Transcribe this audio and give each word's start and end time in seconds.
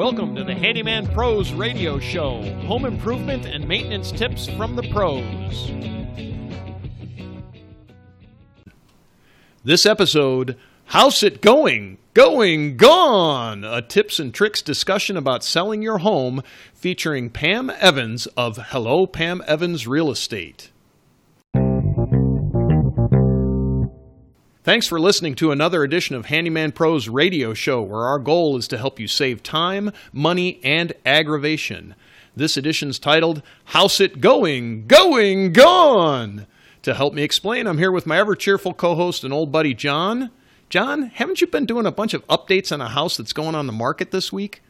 Welcome 0.00 0.34
to 0.36 0.44
the 0.44 0.54
Handyman 0.54 1.08
Pros 1.08 1.52
Radio 1.52 1.98
Show 1.98 2.40
home 2.66 2.86
improvement 2.86 3.44
and 3.44 3.68
maintenance 3.68 4.10
tips 4.10 4.48
from 4.48 4.74
the 4.74 4.82
pros. 4.84 5.70
This 9.62 9.84
episode 9.84 10.56
How's 10.86 11.22
it 11.22 11.42
going? 11.42 11.98
Going 12.14 12.78
gone! 12.78 13.62
A 13.62 13.82
tips 13.82 14.18
and 14.18 14.32
tricks 14.32 14.62
discussion 14.62 15.18
about 15.18 15.44
selling 15.44 15.82
your 15.82 15.98
home 15.98 16.42
featuring 16.72 17.28
Pam 17.28 17.68
Evans 17.68 18.24
of 18.38 18.56
Hello 18.68 19.06
Pam 19.06 19.42
Evans 19.46 19.86
Real 19.86 20.10
Estate. 20.10 20.70
Thanks 24.62 24.86
for 24.86 25.00
listening 25.00 25.36
to 25.36 25.52
another 25.52 25.82
edition 25.82 26.16
of 26.16 26.26
Handyman 26.26 26.72
Pros 26.72 27.08
radio 27.08 27.54
show, 27.54 27.80
where 27.80 28.02
our 28.02 28.18
goal 28.18 28.58
is 28.58 28.68
to 28.68 28.76
help 28.76 29.00
you 29.00 29.08
save 29.08 29.42
time, 29.42 29.90
money, 30.12 30.60
and 30.62 30.92
aggravation. 31.06 31.94
This 32.36 32.58
edition's 32.58 32.98
titled 32.98 33.40
How's 33.64 34.02
It 34.02 34.20
Going? 34.20 34.86
Going 34.86 35.54
Gone! 35.54 36.46
To 36.82 36.92
help 36.92 37.14
me 37.14 37.22
explain, 37.22 37.66
I'm 37.66 37.78
here 37.78 37.90
with 37.90 38.06
my 38.06 38.18
ever 38.18 38.34
cheerful 38.34 38.74
co 38.74 38.94
host 38.94 39.24
and 39.24 39.32
old 39.32 39.50
buddy 39.50 39.72
John. 39.72 40.30
John, 40.68 41.04
haven't 41.04 41.40
you 41.40 41.46
been 41.46 41.64
doing 41.64 41.86
a 41.86 41.90
bunch 41.90 42.12
of 42.12 42.26
updates 42.26 42.70
on 42.70 42.82
a 42.82 42.88
house 42.90 43.16
that's 43.16 43.32
going 43.32 43.54
on 43.54 43.66
the 43.66 43.72
market 43.72 44.10
this 44.10 44.30
week? 44.30 44.62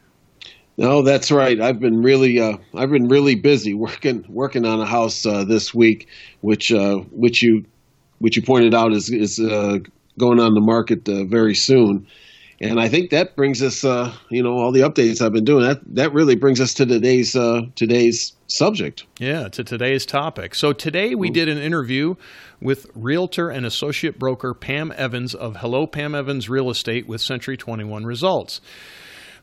No, 0.77 1.03
that's 1.03 1.33
right. 1.33 1.61
I've 1.61 1.81
been 1.81 2.01
really, 2.01 2.39
uh, 2.39 2.59
I've 2.77 2.91
been 2.91 3.09
really 3.09 3.35
busy 3.35 3.75
working 3.75 4.25
working 4.29 4.65
on 4.65 4.81
a 4.81 4.87
house 4.87 5.27
uh, 5.27 5.43
this 5.43 5.75
week, 5.75 6.07
which 6.43 6.71
uh, 6.71 6.99
which 7.11 7.43
you 7.43 7.65
which 8.21 8.37
you 8.37 8.43
pointed 8.43 8.75
out 8.75 8.93
is 8.93 9.11
is 9.11 9.41
uh, 9.41 9.79
going 10.19 10.39
on 10.39 10.55
the 10.55 10.61
market 10.61 11.09
uh, 11.09 11.25
very 11.25 11.55
soon. 11.55 12.07
And 12.63 12.79
I 12.79 12.91
think 12.91 13.09
that 13.11 13.37
brings 13.37 13.63
us, 13.63 13.85
uh, 13.85 14.15
you 14.29 14.43
know, 14.43 14.53
all 14.53 14.71
the 14.71 14.81
updates 14.81 15.23
I've 15.23 15.33
been 15.33 15.47
doing. 15.47 15.65
That 15.65 15.81
that 15.95 16.13
really 16.13 16.37
brings 16.37 16.61
us 16.61 16.75
to 16.75 16.87
today's 16.87 17.35
uh, 17.35 17.63
today's 17.75 18.35
subject. 18.49 19.07
Yeah, 19.19 19.49
to 19.49 19.65
today's 19.65 20.05
topic. 20.05 20.55
So 20.55 20.73
today 20.75 21.15
we 21.15 21.31
did 21.31 21.49
an 21.49 21.57
interview 21.57 22.17
with 22.61 22.87
realtor 22.95 23.49
and 23.49 23.65
associate 23.65 24.19
broker 24.19 24.53
Pam 24.53 24.93
Evans 24.95 25.35
of 25.35 25.57
Hello 25.57 25.87
Pam 25.87 26.15
Evans 26.15 26.51
Real 26.51 26.69
Estate 26.69 27.09
with 27.09 27.23
Century 27.23 27.57
21 27.57 28.05
Results. 28.05 28.61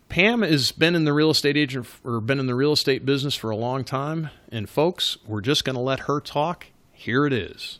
Pam 0.09 0.41
has 0.41 0.71
been 0.71 0.95
in 0.95 1.03
the 1.03 1.11
real 1.11 1.31
estate 1.31 1.57
agent 1.57 1.87
or 2.03 2.21
been 2.21 2.39
in 2.39 2.45
the 2.45 2.55
real 2.55 2.71
estate 2.71 3.03
business 3.03 3.35
for 3.35 3.49
a 3.49 3.57
long 3.57 3.83
time, 3.83 4.29
and 4.49 4.69
folks, 4.69 5.17
we're 5.25 5.41
just 5.41 5.65
going 5.65 5.75
to 5.75 5.81
let 5.81 6.01
her 6.01 6.21
talk. 6.21 6.67
Here 6.93 7.25
it 7.25 7.33
is. 7.33 7.79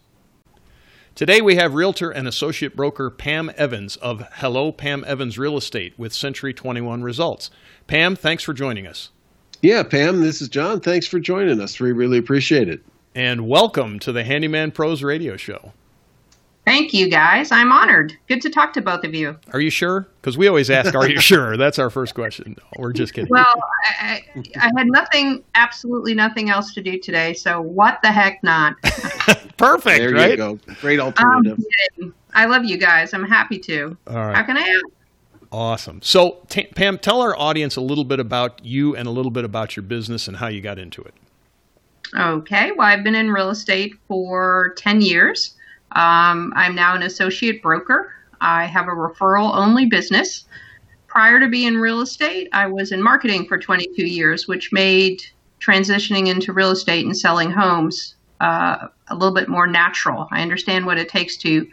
Today 1.18 1.42
we 1.42 1.56
have 1.56 1.73
realtor 1.73 2.12
and 2.12 2.28
associate 2.28 2.76
broker 2.76 3.10
Pam 3.10 3.50
Evans 3.58 3.96
of 3.96 4.22
Hello 4.34 4.72
Pam 4.72 5.04
Evans 5.08 5.40
Real 5.40 5.58
Estate 5.58 5.98
with 5.98 6.14
Century 6.14 6.54
21 6.54 7.02
Results. 7.02 7.50
Pam, 7.88 8.16
thanks 8.16 8.44
for 8.44 8.54
joining 8.54 8.86
us. 8.86 9.10
Yeah, 9.64 9.82
Pam, 9.82 10.22
this 10.22 10.44
is 10.44 10.48
John. 10.48 10.80
Thanks 10.80 11.08
for 11.08 11.20
joining 11.20 11.60
us. 11.60 11.80
We 11.80 11.92
really 11.92 12.20
appreciate 12.20 12.70
it. 12.70 12.82
And 13.16 13.48
welcome 13.48 13.98
to 13.98 14.12
the 14.12 14.23
Handyman 14.23 14.70
Pros 14.70 15.02
radio 15.02 15.38
show. 15.38 15.73
Thank 16.68 16.94
you, 16.94 17.10
guys. 17.10 17.50
I'm 17.50 17.72
honored. 17.72 18.18
Good 18.28 18.42
to 18.42 18.50
talk 18.50 18.73
to 18.73 18.82
both 18.82 19.06
of 19.06 19.16
you. 19.16 19.38
Are 19.54 19.62
you 19.62 19.70
sure? 19.70 20.06
Because 20.20 20.38
we 20.38 20.50
always 20.50 20.70
ask, 20.70 20.94
"Are 20.96 21.10
you 21.10 21.22
sure?" 21.22 21.56
That's 21.56 21.80
our 21.80 21.90
first 21.90 22.14
question. 22.14 22.58
No, 22.58 22.82
we're 22.82 22.92
just 22.92 23.14
kidding. 23.14 23.30
Well, 23.30 23.54
I, 24.02 24.22
I, 24.58 24.72
had 24.78 24.88
nothing, 24.88 25.45
absolutely 25.56 26.14
nothing 26.14 26.50
else 26.50 26.73
to 26.73 26.84
do 26.84 27.00
today, 27.00 27.34
so 27.34 27.62
what 27.62 28.00
the 28.04 28.12
heck 28.12 28.44
not? 28.44 28.76
Perfect. 29.56 29.98
There 29.98 30.12
right? 30.12 30.32
you 30.32 30.36
go. 30.36 30.60
Great 30.82 31.00
alternative. 31.00 31.58
Um, 32.04 32.14
I 32.34 32.48
love 32.48 32.66
you 32.66 32.76
guys. 32.76 33.14
I'm 33.14 33.23
happy 33.23 33.60
to. 33.60 33.95
All 34.06 34.16
right. 34.18 34.36
How 34.36 34.44
can 34.44 34.58
I 34.58 34.64
help? 34.64 34.94
Awesome. 35.54 36.02
So, 36.02 36.40
T- 36.50 36.68
Pam, 36.76 36.98
tell 36.98 37.22
our 37.22 37.34
audience 37.40 37.78
a 37.78 37.82
little 37.82 38.04
bit 38.04 38.20
about 38.20 38.60
you 38.66 38.94
and 38.94 39.08
a 39.08 39.12
little 39.12 39.32
bit 39.32 39.45
about 39.45 39.78
your 39.78 39.84
business 39.84 40.28
and 40.28 40.36
how 40.36 40.48
you 40.48 40.60
got 40.60 40.80
into 40.80 41.02
it. 41.02 41.14
Okay. 42.14 42.73
Well, 42.73 42.88
I've 42.88 43.06
been 43.06 43.16
in 43.16 43.32
real 43.32 43.52
estate 43.52 43.94
for 44.10 44.73
10 44.76 45.00
years. 45.00 45.54
Um, 45.97 46.53
I'm 46.55 46.75
now 46.75 46.93
an 46.93 47.02
associate 47.02 47.63
broker. 47.63 48.13
I 48.39 48.65
have 48.65 48.87
a 48.87 48.91
referral 48.91 49.55
only 49.55 49.87
business. 49.87 50.45
Prior 51.08 51.39
to 51.39 51.47
being 51.47 51.69
in 51.69 51.77
real 51.77 52.02
estate, 52.02 52.49
I 52.53 52.67
was 52.67 52.91
in 52.91 53.02
marketing 53.02 53.47
for 53.47 53.58
22 53.58 54.05
years, 54.05 54.47
which 54.47 54.71
made 54.71 55.23
transitioning 55.59 56.27
into 56.27 56.53
real 56.53 56.69
estate 56.69 57.03
and 57.03 57.17
selling 57.17 57.49
homes 57.49 58.15
uh, 58.41 58.89
a 59.08 59.15
little 59.15 59.33
bit 59.33 59.49
more 59.49 59.65
natural. 59.65 60.27
I 60.31 60.43
understand 60.43 60.85
what 60.85 60.99
it 60.99 61.09
takes 61.09 61.35
to 61.37 61.67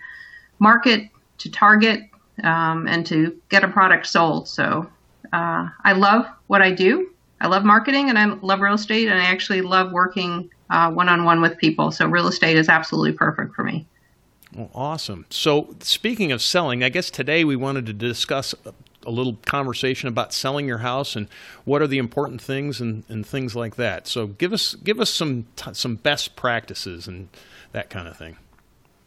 market, 0.58 1.10
to 1.38 1.50
target, 1.50 2.04
um, 2.42 2.88
and 2.88 3.04
to 3.04 3.38
get 3.50 3.62
a 3.62 3.68
product 3.68 4.06
sold. 4.06 4.48
So 4.48 4.90
uh, 5.34 5.68
I 5.84 5.92
love 5.92 6.24
what 6.46 6.62
I 6.62 6.70
do. 6.70 7.10
I 7.42 7.48
love 7.48 7.62
marketing 7.62 8.08
and 8.08 8.18
I 8.18 8.24
love 8.24 8.60
real 8.60 8.72
estate, 8.72 9.08
and 9.08 9.20
I 9.20 9.26
actually 9.26 9.60
love 9.60 9.92
working 9.92 10.48
one 10.70 11.10
on 11.10 11.24
one 11.24 11.42
with 11.42 11.58
people. 11.58 11.90
So 11.90 12.06
real 12.06 12.26
estate 12.26 12.56
is 12.56 12.70
absolutely 12.70 13.12
perfect 13.12 13.54
for 13.54 13.64
me. 13.64 13.86
Well, 14.54 14.70
awesome. 14.74 15.26
So, 15.30 15.74
speaking 15.80 16.30
of 16.30 16.40
selling, 16.40 16.84
I 16.84 16.88
guess 16.88 17.10
today 17.10 17.44
we 17.44 17.56
wanted 17.56 17.86
to 17.86 17.92
discuss 17.92 18.54
a 19.04 19.10
little 19.10 19.36
conversation 19.44 20.08
about 20.08 20.32
selling 20.32 20.66
your 20.66 20.78
house 20.78 21.16
and 21.16 21.28
what 21.64 21.82
are 21.82 21.86
the 21.86 21.98
important 21.98 22.40
things 22.40 22.80
and, 22.80 23.02
and 23.08 23.26
things 23.26 23.56
like 23.56 23.76
that. 23.76 24.06
So, 24.06 24.28
give 24.28 24.52
us 24.52 24.74
give 24.76 25.00
us 25.00 25.10
some 25.10 25.46
some 25.72 25.96
best 25.96 26.36
practices 26.36 27.08
and 27.08 27.28
that 27.72 27.90
kind 27.90 28.06
of 28.06 28.16
thing. 28.16 28.36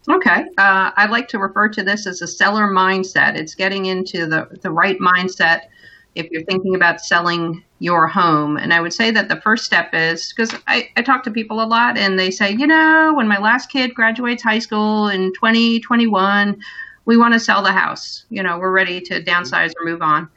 Okay, 0.10 0.44
uh, 0.58 0.92
I 0.96 1.08
like 1.08 1.28
to 1.30 1.40
refer 1.40 1.68
to 1.70 1.84
this 1.84 2.08
as 2.08 2.22
a 2.22 2.28
seller 2.28 2.68
mindset. 2.68 3.36
It's 3.36 3.56
getting 3.56 3.86
into 3.86 4.26
the 4.26 4.48
the 4.62 4.72
right 4.72 5.00
mindset 5.00 5.68
if 6.18 6.30
you're 6.32 6.44
thinking 6.44 6.76
about 6.76 7.02
selling 7.02 7.64
your 7.80 8.08
home. 8.08 8.58
And 8.58 8.74
I 8.74 8.82
would 8.82 8.94
say 8.94 9.12
that 9.12 9.30
the 9.30 9.40
first 9.42 9.66
step 9.66 9.94
is 9.94 10.34
because 10.34 10.54
I, 10.68 10.90
I 10.98 11.02
talk 11.02 11.24
to 11.24 11.32
people 11.32 11.62
a 11.62 11.66
lot 11.66 11.98
and 11.98 12.18
they 12.18 12.32
say, 12.32 12.52
you 12.52 12.66
know, 12.66 13.14
when 13.16 13.28
my 13.28 13.38
last 13.38 13.70
kid 13.70 13.94
graduates 13.94 14.42
high 14.44 14.60
school 14.60 15.10
in 15.10 15.34
2021, 15.34 16.60
we 17.06 17.18
want 17.18 17.34
to 17.34 17.40
sell 17.40 17.64
the 17.64 17.72
house. 17.72 18.26
You 18.30 18.44
know, 18.44 18.58
we're 18.58 18.72
ready 18.72 19.00
to 19.02 19.24
downsize 19.24 19.72
or 19.80 19.86
move 19.86 20.02
on. 20.02 20.28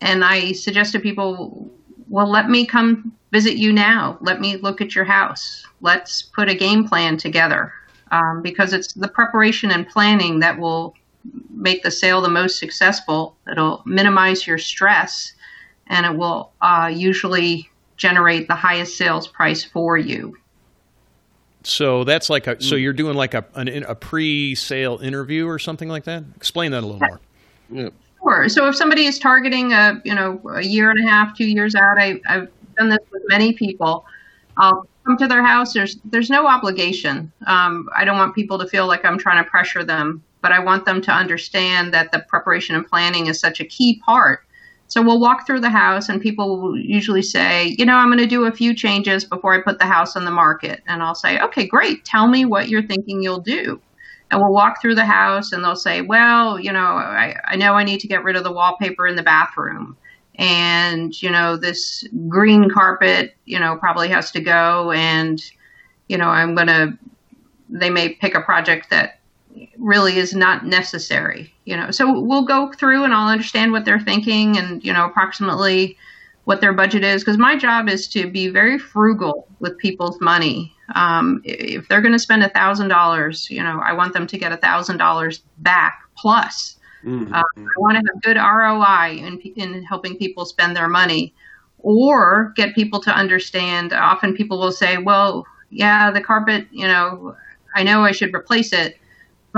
And 0.00 0.24
I 0.24 0.52
suggest 0.52 0.92
to 0.92 1.00
people, 1.00 1.70
well, 2.08 2.30
let 2.30 2.48
me 2.50 2.66
come 2.66 3.12
visit 3.32 3.56
you 3.56 3.72
now. 3.72 4.18
Let 4.20 4.40
me 4.40 4.56
look 4.56 4.80
at 4.80 4.94
your 4.94 5.04
house. 5.04 5.66
Let's 5.80 6.22
put 6.22 6.48
a 6.48 6.54
game 6.54 6.86
plan 6.86 7.16
together 7.16 7.72
um, 8.10 8.42
because 8.42 8.72
it's 8.72 8.92
the 8.92 9.08
preparation 9.08 9.70
and 9.70 9.88
planning 9.88 10.40
that 10.40 10.58
will 10.58 10.94
make 11.50 11.82
the 11.82 11.90
sale 11.90 12.20
the 12.20 12.28
most 12.28 12.58
successful. 12.58 13.36
It'll 13.50 13.82
minimize 13.86 14.46
your 14.46 14.58
stress 14.58 15.32
and 15.88 16.06
it 16.06 16.16
will 16.16 16.52
uh, 16.60 16.90
usually 16.94 17.70
generate 17.96 18.48
the 18.48 18.54
highest 18.54 18.96
sales 18.96 19.26
price 19.26 19.64
for 19.64 19.96
you. 19.96 20.36
So 21.62 22.04
that's 22.04 22.30
like 22.30 22.46
a 22.46 22.62
so 22.62 22.76
you're 22.76 22.92
doing 22.92 23.16
like 23.16 23.34
a 23.34 23.44
an, 23.54 23.68
a 23.68 23.94
pre-sale 23.94 24.98
interview 24.98 25.48
or 25.48 25.58
something 25.58 25.88
like 25.88 26.04
that. 26.04 26.22
Explain 26.36 26.70
that 26.72 26.84
a 26.84 26.86
little 26.86 27.00
more. 27.00 27.20
Yeah. 27.70 27.88
Sure. 28.22 28.48
So 28.48 28.68
if 28.68 28.76
somebody 28.76 29.06
is 29.06 29.18
targeting 29.18 29.72
a 29.72 30.00
you 30.04 30.14
know 30.14 30.40
a 30.54 30.62
year 30.62 30.90
and 30.90 31.04
a 31.06 31.10
half, 31.10 31.36
two 31.36 31.48
years 31.48 31.74
out, 31.74 31.98
I, 31.98 32.20
I've 32.28 32.48
done 32.76 32.88
this 32.88 33.00
with 33.10 33.22
many 33.26 33.52
people. 33.52 34.04
I'll 34.56 34.86
come 35.04 35.16
to 35.16 35.26
their 35.26 35.44
house. 35.44 35.72
There's 35.72 35.98
there's 36.04 36.30
no 36.30 36.46
obligation. 36.46 37.32
Um, 37.46 37.88
I 37.94 38.04
don't 38.04 38.16
want 38.16 38.34
people 38.34 38.58
to 38.60 38.66
feel 38.68 38.86
like 38.86 39.04
I'm 39.04 39.18
trying 39.18 39.42
to 39.42 39.50
pressure 39.50 39.82
them, 39.82 40.22
but 40.46 40.52
I 40.52 40.60
want 40.60 40.84
them 40.84 41.02
to 41.02 41.10
understand 41.10 41.92
that 41.92 42.12
the 42.12 42.20
preparation 42.20 42.76
and 42.76 42.86
planning 42.86 43.26
is 43.26 43.40
such 43.40 43.58
a 43.58 43.64
key 43.64 44.00
part 44.06 44.46
so 44.88 45.02
we'll 45.02 45.20
walk 45.20 45.46
through 45.46 45.60
the 45.60 45.70
house, 45.70 46.08
and 46.08 46.20
people 46.20 46.60
will 46.60 46.78
usually 46.78 47.22
say, 47.22 47.74
you 47.76 47.84
know, 47.84 47.96
I'm 47.96 48.08
going 48.08 48.18
to 48.18 48.26
do 48.26 48.44
a 48.44 48.52
few 48.52 48.72
changes 48.74 49.24
before 49.24 49.52
I 49.52 49.60
put 49.60 49.78
the 49.78 49.84
house 49.84 50.14
on 50.14 50.24
the 50.24 50.30
market. 50.30 50.82
And 50.86 51.02
I'll 51.02 51.14
say, 51.14 51.40
okay, 51.40 51.66
great. 51.66 52.04
Tell 52.04 52.28
me 52.28 52.44
what 52.44 52.68
you're 52.68 52.86
thinking 52.86 53.22
you'll 53.22 53.40
do. 53.40 53.80
And 54.30 54.40
we'll 54.40 54.52
walk 54.52 54.80
through 54.80 54.94
the 54.94 55.04
house, 55.04 55.52
and 55.52 55.64
they'll 55.64 55.76
say, 55.76 56.02
well, 56.02 56.58
you 56.58 56.72
know, 56.72 56.80
I, 56.80 57.36
I 57.44 57.56
know 57.56 57.74
I 57.74 57.84
need 57.84 58.00
to 58.00 58.08
get 58.08 58.22
rid 58.22 58.36
of 58.36 58.44
the 58.44 58.52
wallpaper 58.52 59.06
in 59.06 59.16
the 59.16 59.22
bathroom. 59.22 59.96
And, 60.36 61.20
you 61.20 61.30
know, 61.30 61.56
this 61.56 62.06
green 62.28 62.70
carpet, 62.70 63.34
you 63.44 63.58
know, 63.58 63.76
probably 63.76 64.08
has 64.08 64.30
to 64.32 64.40
go. 64.40 64.92
And, 64.92 65.42
you 66.08 66.18
know, 66.18 66.28
I'm 66.28 66.54
going 66.54 66.66
to, 66.68 66.98
they 67.68 67.90
may 67.90 68.10
pick 68.10 68.36
a 68.36 68.40
project 68.40 68.90
that 68.90 69.20
really 69.78 70.16
is 70.16 70.34
not 70.34 70.66
necessary 70.66 71.52
you 71.66 71.76
know. 71.76 71.90
So 71.90 72.18
we'll 72.18 72.46
go 72.46 72.72
through 72.72 73.04
and 73.04 73.12
i'll 73.12 73.28
understand 73.28 73.72
what 73.72 73.84
they're 73.84 74.00
thinking 74.00 74.56
and 74.56 74.82
you 74.82 74.92
know 74.92 75.04
approximately 75.04 75.98
what 76.44 76.60
their 76.60 76.72
budget 76.72 77.02
is 77.02 77.22
because 77.22 77.36
my 77.36 77.56
job 77.56 77.88
is 77.88 78.06
to 78.08 78.30
be 78.30 78.48
very 78.48 78.78
frugal 78.78 79.48
with 79.58 79.76
people's 79.78 80.20
money. 80.20 80.72
Um, 80.94 81.42
if 81.44 81.88
they're 81.88 82.00
going 82.00 82.12
to 82.12 82.20
spend 82.20 82.44
a 82.44 82.48
thousand 82.48 82.88
dollars 82.88 83.50
you 83.50 83.62
know 83.62 83.80
i 83.84 83.92
want 83.92 84.14
them 84.14 84.26
to 84.28 84.38
get 84.38 84.52
a 84.52 84.56
thousand 84.56 84.96
dollars 84.96 85.42
back 85.58 86.00
plus. 86.16 86.76
Mm-hmm. 87.04 87.34
uh, 87.34 87.42
i 87.56 87.78
want 87.78 87.98
to 87.98 88.12
have 88.12 88.22
good 88.22 88.36
roi 88.36 89.16
in, 89.18 89.38
in 89.56 89.82
helping 89.82 90.16
people 90.16 90.46
spend 90.46 90.76
their 90.76 90.88
money 90.88 91.34
or 91.78 92.52
get 92.56 92.74
people 92.74 93.00
to 93.00 93.10
understand. 93.10 93.92
Often 93.92 94.34
people 94.34 94.58
will 94.58 94.72
say 94.72 94.98
well 94.98 95.44
yeah 95.70 96.12
the 96.12 96.20
carpet 96.20 96.68
you 96.70 96.86
know 96.86 97.34
i 97.74 97.82
know 97.82 98.04
i 98.04 98.12
should 98.12 98.32
replace 98.32 98.72
it 98.72 98.98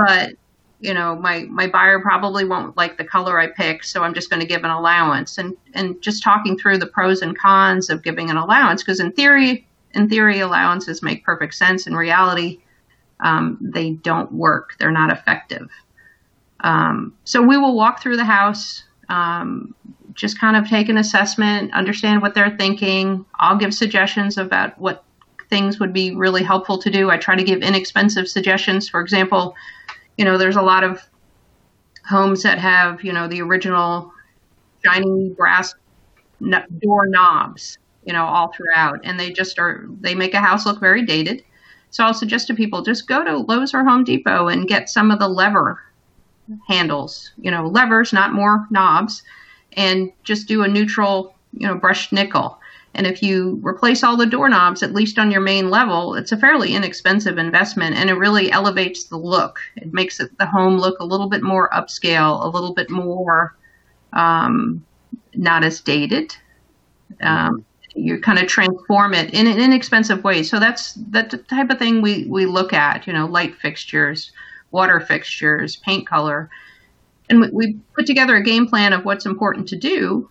but 0.05 0.33
you 0.81 0.93
know, 0.93 1.15
my, 1.15 1.41
my 1.49 1.67
buyer 1.67 1.99
probably 1.99 2.45
won't 2.45 2.77
like 2.77 2.97
the 2.97 3.03
color 3.03 3.37
I 3.37 3.47
pick, 3.47 3.83
so 3.83 4.01
I'm 4.01 4.13
just 4.13 4.29
going 4.29 4.39
to 4.39 4.47
give 4.47 4.63
an 4.63 4.71
allowance. 4.71 5.37
And, 5.37 5.55
and 5.73 6.01
just 6.01 6.23
talking 6.23 6.57
through 6.57 6.77
the 6.77 6.87
pros 6.87 7.21
and 7.21 7.37
cons 7.37 7.89
of 7.89 8.01
giving 8.01 8.29
an 8.29 8.37
allowance, 8.37 8.81
because 8.81 9.01
in 9.01 9.11
theory, 9.11 9.67
in 9.93 10.07
theory, 10.07 10.39
allowances 10.39 11.03
make 11.03 11.25
perfect 11.25 11.55
sense. 11.55 11.85
In 11.85 11.95
reality, 11.95 12.61
um, 13.19 13.57
they 13.59 13.91
don't 13.91 14.31
work. 14.31 14.75
They're 14.79 14.91
not 14.91 15.11
effective. 15.11 15.69
Um, 16.61 17.13
so 17.25 17.41
we 17.41 17.57
will 17.57 17.75
walk 17.75 18.01
through 18.01 18.15
the 18.15 18.25
house, 18.25 18.83
um, 19.09 19.75
just 20.13 20.39
kind 20.39 20.55
of 20.55 20.67
take 20.67 20.87
an 20.87 20.97
assessment, 20.97 21.73
understand 21.73 22.21
what 22.21 22.35
they're 22.35 22.55
thinking. 22.57 23.25
I'll 23.39 23.57
give 23.57 23.73
suggestions 23.73 24.37
about 24.37 24.79
what 24.79 25.03
things 25.49 25.79
would 25.79 25.91
be 25.91 26.15
really 26.15 26.43
helpful 26.43 26.77
to 26.77 26.89
do. 26.89 27.09
I 27.09 27.17
try 27.17 27.35
to 27.35 27.43
give 27.43 27.61
inexpensive 27.61 28.29
suggestions. 28.29 28.87
For 28.87 29.01
example, 29.01 29.55
you 30.19 30.25
know, 30.25 30.37
there's 30.37 30.57
a 30.57 30.61
lot 30.61 30.83
of 30.83 31.01
homes 32.05 32.43
that 32.43 32.59
have, 32.59 33.01
you 33.05 33.13
know, 33.13 33.29
the 33.29 33.41
original 33.41 34.11
shiny 34.83 35.29
brass 35.29 35.73
door 36.81 37.07
knobs, 37.07 37.77
you 38.03 38.11
know, 38.11 38.25
all 38.25 38.51
throughout, 38.51 38.99
and 39.05 39.17
they 39.17 39.31
just 39.31 39.57
are, 39.57 39.87
they 40.01 40.13
make 40.13 40.33
a 40.33 40.41
house 40.41 40.65
look 40.65 40.81
very 40.81 41.05
dated. 41.05 41.41
So 41.91 42.03
I'll 42.03 42.13
suggest 42.13 42.47
to 42.47 42.53
people 42.53 42.81
just 42.81 43.07
go 43.07 43.23
to 43.23 43.37
Lowe's 43.37 43.73
or 43.73 43.85
Home 43.85 44.03
Depot 44.03 44.49
and 44.49 44.67
get 44.67 44.89
some 44.89 45.09
of 45.09 45.19
the 45.19 45.29
lever 45.29 45.81
handles, 46.67 47.31
you 47.37 47.49
know, 47.49 47.67
levers, 47.67 48.11
not 48.11 48.33
more 48.33 48.67
knobs, 48.69 49.23
and 49.77 50.11
just 50.25 50.49
do 50.49 50.63
a 50.63 50.67
neutral, 50.67 51.33
you 51.53 51.65
know, 51.65 51.75
brushed 51.75 52.11
nickel. 52.11 52.58
And 52.95 53.05
if 53.05 53.21
you 53.21 53.59
replace 53.63 54.03
all 54.03 54.17
the 54.17 54.25
doorknobs, 54.25 54.81
at 54.81 54.93
least 54.93 55.19
on 55.19 55.31
your 55.31 55.41
main 55.41 55.69
level, 55.69 56.15
it's 56.15 56.31
a 56.31 56.37
fairly 56.37 56.73
inexpensive 56.73 57.37
investment 57.37 57.95
and 57.95 58.09
it 58.09 58.15
really 58.15 58.51
elevates 58.51 59.05
the 59.05 59.17
look. 59.17 59.59
It 59.75 59.93
makes 59.93 60.19
it, 60.19 60.37
the 60.37 60.45
home 60.45 60.77
look 60.77 60.99
a 60.99 61.05
little 61.05 61.29
bit 61.29 61.43
more 61.43 61.69
upscale, 61.69 62.43
a 62.43 62.47
little 62.47 62.73
bit 62.73 62.89
more 62.89 63.55
um, 64.13 64.83
not 65.35 65.63
as 65.63 65.81
dated. 65.81 66.35
Um, 67.21 67.63
you 67.95 68.19
kind 68.19 68.39
of 68.39 68.47
transform 68.47 69.13
it 69.13 69.33
in 69.33 69.47
an 69.47 69.59
inexpensive 69.59 70.23
way. 70.23 70.43
So 70.43 70.59
that's 70.59 70.93
that 71.09 71.47
type 71.47 71.69
of 71.69 71.79
thing 71.79 72.01
we, 72.01 72.25
we 72.25 72.45
look 72.45 72.73
at, 72.73 73.07
you 73.07 73.13
know, 73.13 73.25
light 73.25 73.55
fixtures, 73.55 74.31
water 74.71 74.99
fixtures, 74.99 75.75
paint 75.77 76.07
color. 76.07 76.49
And 77.29 77.41
we, 77.41 77.49
we 77.51 77.73
put 77.95 78.05
together 78.05 78.35
a 78.35 78.43
game 78.43 78.67
plan 78.67 78.93
of 78.93 79.05
what's 79.05 79.25
important 79.25 79.67
to 79.69 79.75
do. 79.75 80.29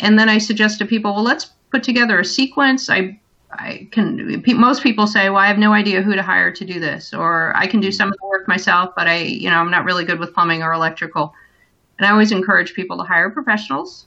And 0.00 0.18
then 0.18 0.28
I 0.28 0.38
suggest 0.38 0.78
to 0.78 0.86
people, 0.86 1.14
well, 1.14 1.24
let's 1.24 1.50
put 1.72 1.82
together 1.82 2.20
a 2.20 2.24
sequence. 2.24 2.88
I 2.88 3.18
I 3.50 3.88
can 3.90 4.42
most 4.46 4.82
people 4.82 5.06
say, 5.06 5.28
well, 5.28 5.38
I 5.38 5.46
have 5.48 5.58
no 5.58 5.72
idea 5.72 6.00
who 6.00 6.14
to 6.14 6.22
hire 6.22 6.52
to 6.52 6.64
do 6.64 6.80
this, 6.80 7.12
or 7.12 7.54
I 7.56 7.66
can 7.66 7.80
do 7.80 7.92
some 7.92 8.08
of 8.08 8.18
the 8.18 8.26
work 8.26 8.48
myself, 8.48 8.94
but 8.96 9.08
I, 9.08 9.18
you 9.18 9.50
know, 9.50 9.56
I'm 9.56 9.70
not 9.70 9.84
really 9.84 10.04
good 10.04 10.18
with 10.18 10.32
plumbing 10.32 10.62
or 10.62 10.72
electrical. 10.72 11.34
And 11.98 12.06
I 12.06 12.10
always 12.10 12.32
encourage 12.32 12.74
people 12.74 12.96
to 12.98 13.04
hire 13.04 13.28
professionals 13.30 14.06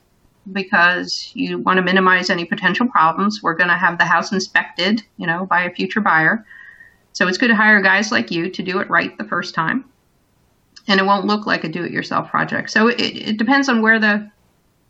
because 0.51 1.31
you 1.35 1.59
want 1.59 1.77
to 1.77 1.83
minimize 1.83 2.29
any 2.29 2.45
potential 2.45 2.87
problems. 2.87 3.41
We're 3.43 3.55
going 3.55 3.69
to 3.69 3.75
have 3.75 3.97
the 3.97 4.05
house 4.05 4.31
inspected, 4.31 5.03
you 5.17 5.27
know, 5.27 5.45
by 5.45 5.63
a 5.63 5.73
future 5.73 6.01
buyer. 6.01 6.45
So 7.13 7.27
it's 7.27 7.37
good 7.37 7.47
to 7.49 7.55
hire 7.55 7.81
guys 7.81 8.11
like 8.11 8.31
you 8.31 8.49
to 8.49 8.63
do 8.63 8.79
it 8.79 8.89
right 8.89 9.15
the 9.17 9.23
first 9.23 9.53
time. 9.53 9.85
And 10.87 10.99
it 10.99 11.05
won't 11.05 11.25
look 11.25 11.45
like 11.45 11.63
a 11.63 11.69
do-it-yourself 11.69 12.29
project. 12.29 12.69
So 12.71 12.87
it, 12.87 12.99
it 12.99 13.37
depends 13.37 13.69
on 13.69 13.81
where 13.81 13.99
the 13.99 14.29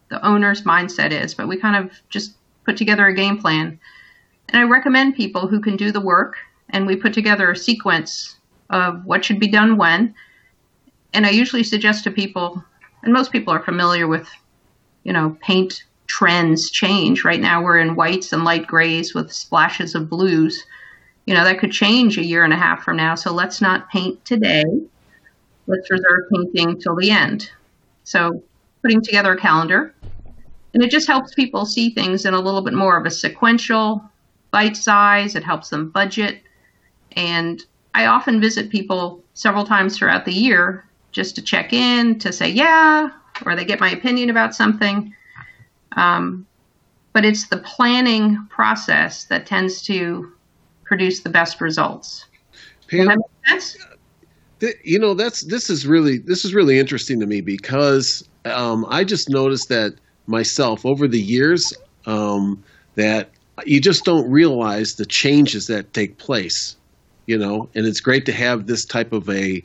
the 0.10 0.26
owner's 0.26 0.62
mindset 0.64 1.12
is, 1.12 1.34
but 1.34 1.48
we 1.48 1.58
kind 1.58 1.76
of 1.76 1.92
just 2.10 2.36
put 2.66 2.78
together 2.78 3.06
a 3.08 3.16
game 3.16 3.38
plan. 3.38 3.80
And 4.50 4.62
I 4.62 4.64
recommend 4.64 5.16
people 5.16 5.48
who 5.48 5.60
can 5.60 5.76
do 5.76 5.92
the 5.92 6.02
work 6.02 6.38
and 6.70 6.86
we 6.86 6.96
put 6.96 7.14
together 7.14 7.52
a 7.52 7.56
sequence 7.56 8.38
of 8.70 9.06
what 9.06 9.24
should 9.24 9.40
be 9.40 9.48
done 9.48 9.78
when. 9.78 10.14
And 11.14 11.26
I 11.26 11.30
usually 11.30 11.64
suggest 11.64 12.04
to 12.04 12.12
people, 12.12 12.64
and 13.04 13.14
most 13.14 13.32
people 13.32 13.54
are 13.54 13.64
familiar 13.64 14.08
with, 14.08 14.28
you 15.04 15.14
know, 15.14 15.38
paint 15.42 15.84
trends 16.08 16.70
change. 16.70 17.24
Right 17.24 17.40
now 17.40 17.64
we're 17.64 17.80
in 17.80 17.96
whites 17.96 18.34
and 18.34 18.44
light 18.44 18.68
grays 18.68 19.16
with 19.16 19.32
splashes 19.32 19.96
of 19.96 20.10
blues. 20.10 20.64
You 21.26 21.34
know, 21.34 21.44
that 21.44 21.60
could 21.60 21.72
change 21.72 22.18
a 22.18 22.26
year 22.26 22.44
and 22.44 22.54
a 22.54 22.58
half 22.58 22.84
from 22.84 22.98
now. 22.98 23.16
So 23.16 23.32
let's 23.32 23.62
not 23.62 23.90
paint 23.90 24.24
today. 24.26 24.66
Let's 25.68 25.90
reserve 25.90 26.30
painting 26.32 26.80
till 26.80 26.96
the 26.96 27.10
end. 27.10 27.50
So 28.04 28.44
putting 28.84 29.02
together 29.02 29.34
a 29.34 29.38
calendar 29.38 29.95
and 30.76 30.84
it 30.84 30.92
just 30.92 31.08
helps 31.08 31.34
people 31.34 31.66
see 31.66 31.90
things 31.90 32.26
in 32.26 32.34
a 32.34 32.40
little 32.40 32.62
bit 32.62 32.74
more 32.74 32.98
of 32.98 33.06
a 33.06 33.10
sequential 33.10 34.04
bite 34.52 34.76
size. 34.76 35.34
It 35.34 35.42
helps 35.42 35.70
them 35.70 35.90
budget. 35.90 36.42
And 37.14 37.64
I 37.94 38.08
often 38.08 38.42
visit 38.42 38.70
people 38.70 39.24
several 39.36 39.66
times 39.66 39.98
throughout 39.98 40.26
the 40.26 40.34
year 40.34 40.84
just 41.14 41.34
to 41.36 41.42
check 41.42 41.72
in, 41.72 42.20
to 42.20 42.34
say, 42.34 42.50
yeah, 42.50 43.10
or 43.46 43.56
they 43.56 43.64
get 43.64 43.80
my 43.80 43.90
opinion 43.90 44.30
about 44.30 44.54
something. 44.54 45.16
Um, 45.94 46.46
but 47.14 47.24
it's 47.24 47.48
the 47.48 47.60
planning 47.60 48.46
process 48.50 49.24
that 49.26 49.46
tends 49.46 49.82
to 49.84 50.30
produce 50.84 51.22
the 51.22 51.30
best 51.30 51.62
results. 51.62 52.26
Pam, 52.90 53.00
Does 53.00 53.08
that 53.08 53.18
make 53.18 53.62
sense? 53.62 53.78
You 54.84 55.00
know, 55.00 55.14
that's 55.14 55.42
this 55.42 55.70
is 55.70 55.88
really 55.88 56.18
this 56.18 56.44
is 56.44 56.54
really 56.54 56.80
interesting 56.80 57.22
to 57.22 57.26
me 57.26 57.40
because 57.40 58.28
um, 58.44 58.86
I 58.90 59.06
just 59.06 59.30
noticed 59.30 59.70
that 59.70 59.96
myself 60.28 60.86
over 60.86 61.08
the 61.08 61.22
years 61.22 61.74
um, 62.06 62.64
that 62.96 63.30
you 63.66 63.80
just 63.80 64.04
don't 64.04 64.30
realize 64.30 64.96
the 64.96 65.06
changes 65.06 65.68
that 65.68 65.94
take 65.94 66.18
place, 66.18 66.76
you 67.26 67.38
know. 67.38 67.70
And 67.76 67.86
it's 67.86 68.00
great 68.00 68.26
to 68.26 68.32
have 68.34 68.68
this 68.68 68.86
type 68.86 69.14
of 69.14 69.30
a 69.30 69.64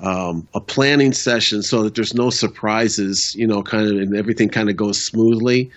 um, 0.00 0.46
a 0.54 0.60
planning 0.60 1.12
session 1.12 1.62
so 1.62 1.82
that 1.82 1.94
there's 1.94 2.14
no 2.14 2.30
surprises, 2.30 3.34
you 3.36 3.46
know, 3.46 3.62
kind 3.62 3.88
of, 3.88 3.96
and 4.00 4.16
everything 4.16 4.48
kind 4.48 4.70
of 4.70 4.76
goes 4.76 5.04
smoothly. 5.04 5.70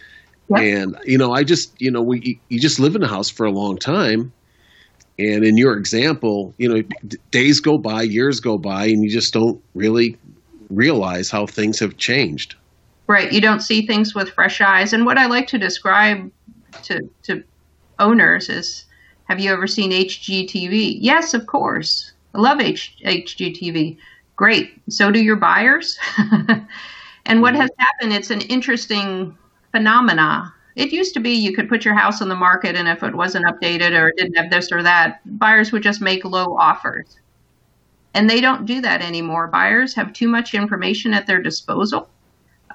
Yep. 0.50 0.60
And 0.60 0.98
you 1.06 1.18
know, 1.18 1.34
I 1.34 1.44
just, 1.44 1.80
you 1.82 1.92
know, 1.92 2.02
we 2.02 2.40
you 2.50 2.60
just 2.60 2.80
live 2.80 2.96
in 2.96 3.04
a 3.04 3.08
house 3.08 3.30
for 3.30 3.46
a 3.46 3.52
long 3.52 3.78
time, 3.78 4.32
and 5.18 5.44
in 5.44 5.58
your 5.58 5.78
example, 5.78 6.54
you 6.58 6.70
know, 6.70 6.84
days 7.32 7.60
go 7.60 7.78
by, 7.78 8.02
years 8.04 8.40
go 8.40 8.58
by, 8.58 8.86
and 8.86 9.04
you 9.04 9.10
just 9.10 9.34
don't 9.34 9.62
really 9.76 10.18
realize 10.70 11.30
how 11.30 11.46
things 11.46 11.80
have 11.80 11.98
changed. 11.98 12.56
Right. 13.08 13.32
You 13.32 13.42
don't 13.42 13.62
see 13.62 13.86
things 13.86 14.16
with 14.16 14.30
fresh 14.30 14.62
eyes. 14.62 14.94
And 14.94 15.06
what 15.06 15.18
I 15.18 15.26
like 15.26 15.48
to 15.48 15.58
describe 15.58 16.32
to, 16.84 17.10
to 17.24 17.44
owners 18.00 18.50
is 18.50 18.86
have 19.26 19.40
you 19.40 19.52
ever 19.52 19.68
seen 19.68 19.92
HGTV? 19.92 20.98
Yes, 21.00 21.34
of 21.34 21.48
course. 21.48 22.14
I 22.34 22.40
love 22.40 22.60
H- 22.60 22.98
HGTV. 23.06 23.98
Great. 24.36 24.74
So 24.90 25.12
do 25.12 25.24
your 25.24 25.36
buyers. 25.36 25.98
and 27.26 27.42
what 27.42 27.54
mm-hmm. 27.54 27.62
has 27.62 27.70
happened, 27.78 28.14
it's 28.14 28.30
an 28.30 28.42
interesting 28.42 29.38
phenomena. 29.72 30.54
It 30.76 30.92
used 30.92 31.14
to 31.14 31.20
be 31.20 31.32
you 31.32 31.54
could 31.54 31.70
put 31.70 31.86
your 31.86 31.96
house 31.96 32.22
on 32.22 32.30
the 32.30 32.36
market, 32.36 32.76
and 32.76 32.88
if 32.88 33.04
it 33.04 33.14
wasn't 33.14 33.46
updated 33.46 33.92
or 33.92 34.14
didn't 34.16 34.38
have 34.38 34.50
this 34.50 34.72
or 34.72 34.82
that, 34.84 35.20
buyers 35.38 35.72
would 35.72 35.84
just 35.84 36.02
make 36.02 36.24
low 36.24 36.58
offers. 36.58 37.20
And 38.14 38.30
they 38.30 38.42
don't 38.42 38.66
do 38.66 38.82
that 38.82 39.02
anymore. 39.02 39.48
Buyers 39.48 39.94
have 39.96 40.14
too 40.14 40.28
much 40.28 40.54
information 40.54 41.14
at 41.14 41.28
their 41.28 41.42
disposal 41.42 42.10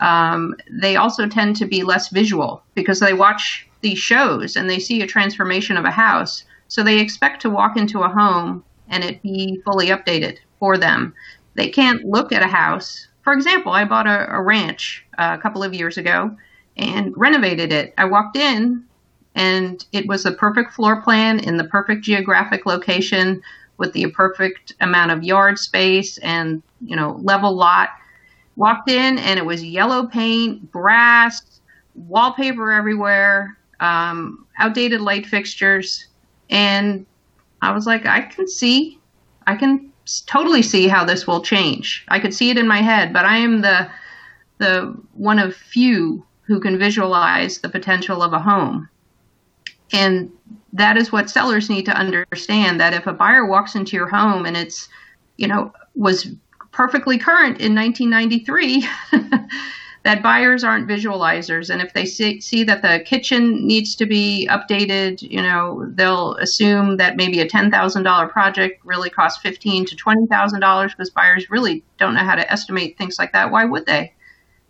um, 0.00 0.54
they 0.70 0.96
also 0.96 1.26
tend 1.26 1.56
to 1.56 1.66
be 1.66 1.82
less 1.82 2.08
visual 2.08 2.62
because 2.74 3.00
they 3.00 3.12
watch 3.12 3.66
these 3.80 3.98
shows 3.98 4.56
and 4.56 4.68
they 4.68 4.78
see 4.78 5.02
a 5.02 5.06
transformation 5.06 5.76
of 5.76 5.84
a 5.84 5.90
house. 5.90 6.44
So 6.68 6.82
they 6.82 6.98
expect 6.98 7.42
to 7.42 7.50
walk 7.50 7.76
into 7.76 8.00
a 8.00 8.08
home 8.08 8.64
and 8.88 9.04
it 9.04 9.22
be 9.22 9.60
fully 9.64 9.88
updated 9.88 10.38
for 10.58 10.76
them. 10.78 11.14
They 11.54 11.68
can't 11.68 12.04
look 12.04 12.32
at 12.32 12.42
a 12.42 12.48
house. 12.48 13.08
For 13.22 13.32
example, 13.32 13.72
I 13.72 13.84
bought 13.84 14.06
a, 14.06 14.30
a 14.30 14.42
ranch 14.42 15.04
uh, 15.18 15.36
a 15.38 15.42
couple 15.42 15.62
of 15.62 15.74
years 15.74 15.98
ago 15.98 16.36
and 16.76 17.16
renovated 17.16 17.72
it. 17.72 17.94
I 17.98 18.04
walked 18.04 18.36
in 18.36 18.84
and 19.34 19.84
it 19.92 20.06
was 20.06 20.24
a 20.24 20.32
perfect 20.32 20.72
floor 20.72 21.02
plan 21.02 21.40
in 21.40 21.56
the 21.56 21.64
perfect 21.64 22.02
geographic 22.02 22.66
location 22.66 23.42
with 23.78 23.92
the 23.92 24.10
perfect 24.12 24.72
amount 24.80 25.10
of 25.10 25.22
yard 25.22 25.58
space 25.58 26.18
and, 26.18 26.62
you 26.80 26.96
know, 26.96 27.20
level 27.22 27.54
lot 27.54 27.90
Walked 28.56 28.90
in 28.90 29.18
and 29.18 29.38
it 29.38 29.44
was 29.44 29.62
yellow 29.62 30.06
paint, 30.06 30.70
brass, 30.72 31.60
wallpaper 31.94 32.72
everywhere, 32.72 33.56
um, 33.80 34.46
outdated 34.58 35.00
light 35.00 35.26
fixtures. 35.26 36.06
And 36.50 37.06
I 37.62 37.72
was 37.72 37.86
like, 37.86 38.06
I 38.06 38.22
can 38.22 38.48
see, 38.48 38.98
I 39.46 39.56
can 39.56 39.92
totally 40.26 40.62
see 40.62 40.88
how 40.88 41.04
this 41.04 41.26
will 41.26 41.42
change. 41.42 42.04
I 42.08 42.18
could 42.18 42.32
see 42.32 42.50
it 42.50 42.58
in 42.58 42.68
my 42.68 42.80
head, 42.80 43.12
but 43.12 43.25
I 43.25 43.36
am 43.38 43.60
the 43.60 43.88
the 44.58 44.96
one 45.12 45.38
of 45.38 45.54
few 45.54 46.25
who 46.42 46.60
can 46.60 46.78
visualize 46.78 47.58
the 47.58 47.68
potential 47.68 48.22
of 48.22 48.32
a 48.32 48.38
home. 48.38 48.88
And 49.92 50.30
that 50.72 50.96
is 50.96 51.12
what 51.12 51.28
sellers 51.28 51.68
need 51.68 51.84
to 51.86 51.96
understand 51.96 52.80
that 52.80 52.94
if 52.94 53.06
a 53.06 53.12
buyer 53.12 53.44
walks 53.44 53.75
into 53.75 53.96
your 53.96 54.08
home 54.08 54.46
and 54.46 54.56
it's, 54.56 54.88
you 55.36 55.46
know, 55.46 55.72
was 55.94 56.28
perfectly 56.76 57.16
current 57.16 57.59
in 57.59 57.75
1993, 57.75 58.87
that 60.04 60.23
buyers 60.23 60.62
aren't 60.62 60.87
visualizers. 60.87 61.71
And 61.71 61.80
if 61.80 61.95
they 61.95 62.04
see, 62.04 62.38
see 62.42 62.64
that 62.64 62.83
the 62.83 63.02
kitchen 63.06 63.66
needs 63.66 63.97
to 63.97 64.04
be 64.04 64.47
updated 64.50 65.23
you 65.23 65.40
know 65.40 65.90
they'll 65.95 66.35
assume 66.35 66.99
that 66.99 67.16
maybe 67.16 67.40
a 67.40 67.49
$10000 67.49 68.30
project 68.30 68.85
really 68.85 69.09
costs 69.09 69.42
$15 69.42 69.87
to 69.87 69.97
$20000 69.97 70.90
because 70.90 71.11
buyers 71.11 71.50
really 71.50 71.83
don't 71.99 72.14
know 72.14 72.25
how 72.25 72.35
to 72.35 72.52
estimate 72.52 72.99
things 72.99 73.18
like 73.18 73.33
that. 73.33 73.50
Why 73.50 73.64
would 73.64 73.87
they? 73.87 74.12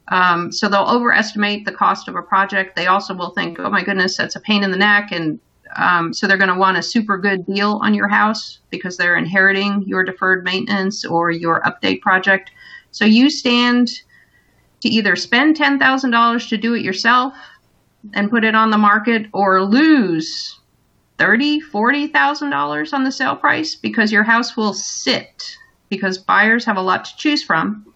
Um, 0.08 0.52
so 0.52 0.68
they'll 0.68 0.88
overestimate 0.88 1.64
the 1.64 1.72
cost 1.72 2.06
of 2.06 2.14
a 2.14 2.22
project. 2.22 2.76
They 2.76 2.86
also 2.86 3.14
will 3.14 3.30
think 3.30 3.58
oh 3.58 3.68
my 3.68 3.82
goodness 3.82 4.16
that's 4.16 4.36
a 4.36 4.40
pain 4.40 4.62
in 4.62 4.70
the 4.70 4.78
neck 4.78 5.10
and 5.10 5.40
um, 5.76 6.12
so 6.12 6.26
they're 6.26 6.36
going 6.36 6.52
to 6.52 6.58
want 6.58 6.76
a 6.76 6.82
super 6.82 7.18
good 7.18 7.46
deal 7.46 7.78
on 7.82 7.94
your 7.94 8.08
house 8.08 8.60
because 8.70 8.96
they're 8.96 9.16
inheriting 9.16 9.82
your 9.86 10.02
deferred 10.02 10.44
maintenance 10.44 11.04
or 11.04 11.30
your 11.30 11.60
update 11.62 12.00
project 12.00 12.50
so 12.90 13.04
you 13.04 13.28
stand 13.28 13.88
to 14.80 14.88
either 14.88 15.16
spend 15.16 15.56
$10,000 15.56 16.48
to 16.48 16.56
do 16.56 16.74
it 16.74 16.82
yourself 16.82 17.34
and 18.14 18.30
put 18.30 18.44
it 18.44 18.54
on 18.54 18.70
the 18.70 18.78
market 18.78 19.26
or 19.32 19.62
lose 19.62 20.58
thirty, 21.18 21.60
forty 21.60 22.06
thousand 22.06 22.50
dollars 22.50 22.92
on 22.92 23.04
the 23.04 23.12
sale 23.12 23.36
price 23.36 23.74
because 23.74 24.12
your 24.12 24.22
house 24.22 24.56
will 24.56 24.74
sit 24.74 25.56
because 25.88 26.18
buyers 26.18 26.64
have 26.64 26.76
a 26.76 26.82
lot 26.82 27.04
to 27.04 27.16
choose 27.16 27.42
from. 27.42 27.92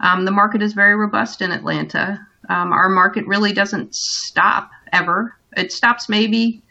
Um, 0.00 0.24
the 0.24 0.30
market 0.30 0.62
is 0.62 0.72
very 0.72 0.96
robust 0.96 1.42
in 1.42 1.52
Atlanta. 1.52 2.24
Um, 2.48 2.72
our 2.72 2.88
market 2.88 3.26
really 3.26 3.52
doesn't 3.52 3.94
stop 3.94 4.70
ever. 4.92 5.36
It 5.56 5.72
stops 5.72 6.08
maybe 6.08 6.62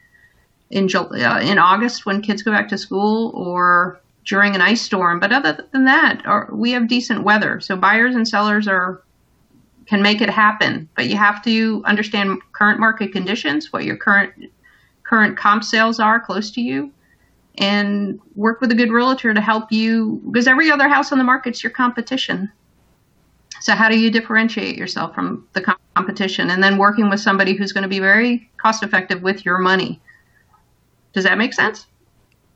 in 0.72 0.88
uh, 0.96 1.40
in 1.42 1.60
August 1.60 2.06
when 2.06 2.22
kids 2.22 2.42
go 2.44 2.52
back 2.52 2.68
to 2.70 2.78
school 2.78 3.32
or 3.36 4.00
during 4.26 4.56
an 4.56 4.62
ice 4.62 4.82
storm. 4.82 5.20
But 5.20 5.32
other 5.32 5.68
than 5.72 5.86
that, 5.86 6.22
our, 6.26 6.50
we 6.52 6.72
have 6.72 6.88
decent 6.88 7.24
weather. 7.24 7.60
So 7.60 7.76
buyers 7.76 8.16
and 8.16 8.28
sellers 8.28 8.68
are 8.68 9.04
can 9.88 10.02
make 10.02 10.22
it 10.22 10.30
happen. 10.30 10.88
But 10.96 11.08
you 11.08 11.18
have 11.18 11.44
to 11.44 11.84
understand 11.86 12.40
current 12.54 12.80
market 12.80 13.12
conditions, 13.12 13.74
what 13.74 13.84
your 13.84 13.98
current 13.98 14.34
current 15.04 15.38
comp 15.38 15.64
sales 15.64 16.00
are 16.00 16.20
close 16.20 16.52
to 16.52 16.62
you, 16.62 16.92
and 17.58 18.20
work 18.36 18.62
with 18.62 18.72
a 18.72 18.76
good 18.76 18.92
realtor 18.92 19.34
to 19.34 19.42
help 19.42 19.72
you 19.72 20.22
because 20.32 20.48
every 20.48 20.72
other 20.72 20.88
house 20.88 21.12
on 21.12 21.18
the 21.18 21.24
market's 21.24 21.64
your 21.64 21.72
competition. 21.72 22.50
So 23.60 23.76
how 23.76 23.90
do 23.90 24.00
you 24.00 24.10
differentiate 24.10 24.78
yourself 24.78 25.14
from 25.14 25.48
the 25.54 25.62
competition? 25.96 26.50
And 26.50 26.64
then 26.64 26.78
working 26.78 27.10
with 27.10 27.20
somebody 27.20 27.54
who's 27.54 27.74
going 27.74 27.84
to 27.84 27.90
be 27.90 28.00
very 28.00 28.50
cost 28.58 28.82
effective 28.82 29.22
with 29.22 29.46
your 29.46 29.60
money. 29.60 30.02
Does 31.14 31.24
that 31.24 31.38
make 31.38 31.54
sense? 31.54 31.88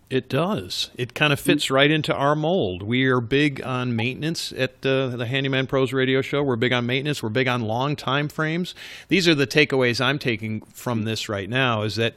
It 0.09 0.29
does. 0.29 0.91
It 0.95 1.15
kind 1.15 1.33
of 1.33 1.39
fits 1.39 1.71
right 1.71 1.89
into 1.89 2.13
our 2.13 2.35
mold. 2.35 2.83
We 2.83 3.05
are 3.05 3.19
big 3.19 3.61
on 3.63 3.95
maintenance 3.95 4.53
at 4.53 4.85
uh, 4.85 5.07
the 5.07 5.25
Handyman 5.25 5.65
Pros 5.65 5.91
Radio 5.91 6.21
Show. 6.21 6.43
We're 6.43 6.57
big 6.57 6.73
on 6.73 6.85
maintenance. 6.85 7.23
We're 7.23 7.29
big 7.29 7.47
on 7.47 7.61
long 7.61 7.95
time 7.95 8.29
frames. 8.29 8.75
These 9.07 9.27
are 9.27 9.33
the 9.33 9.47
takeaways 9.47 9.99
I'm 9.99 10.19
taking 10.19 10.61
from 10.61 11.05
this 11.05 11.27
right 11.27 11.49
now. 11.49 11.81
Is 11.81 11.95
that 11.95 12.13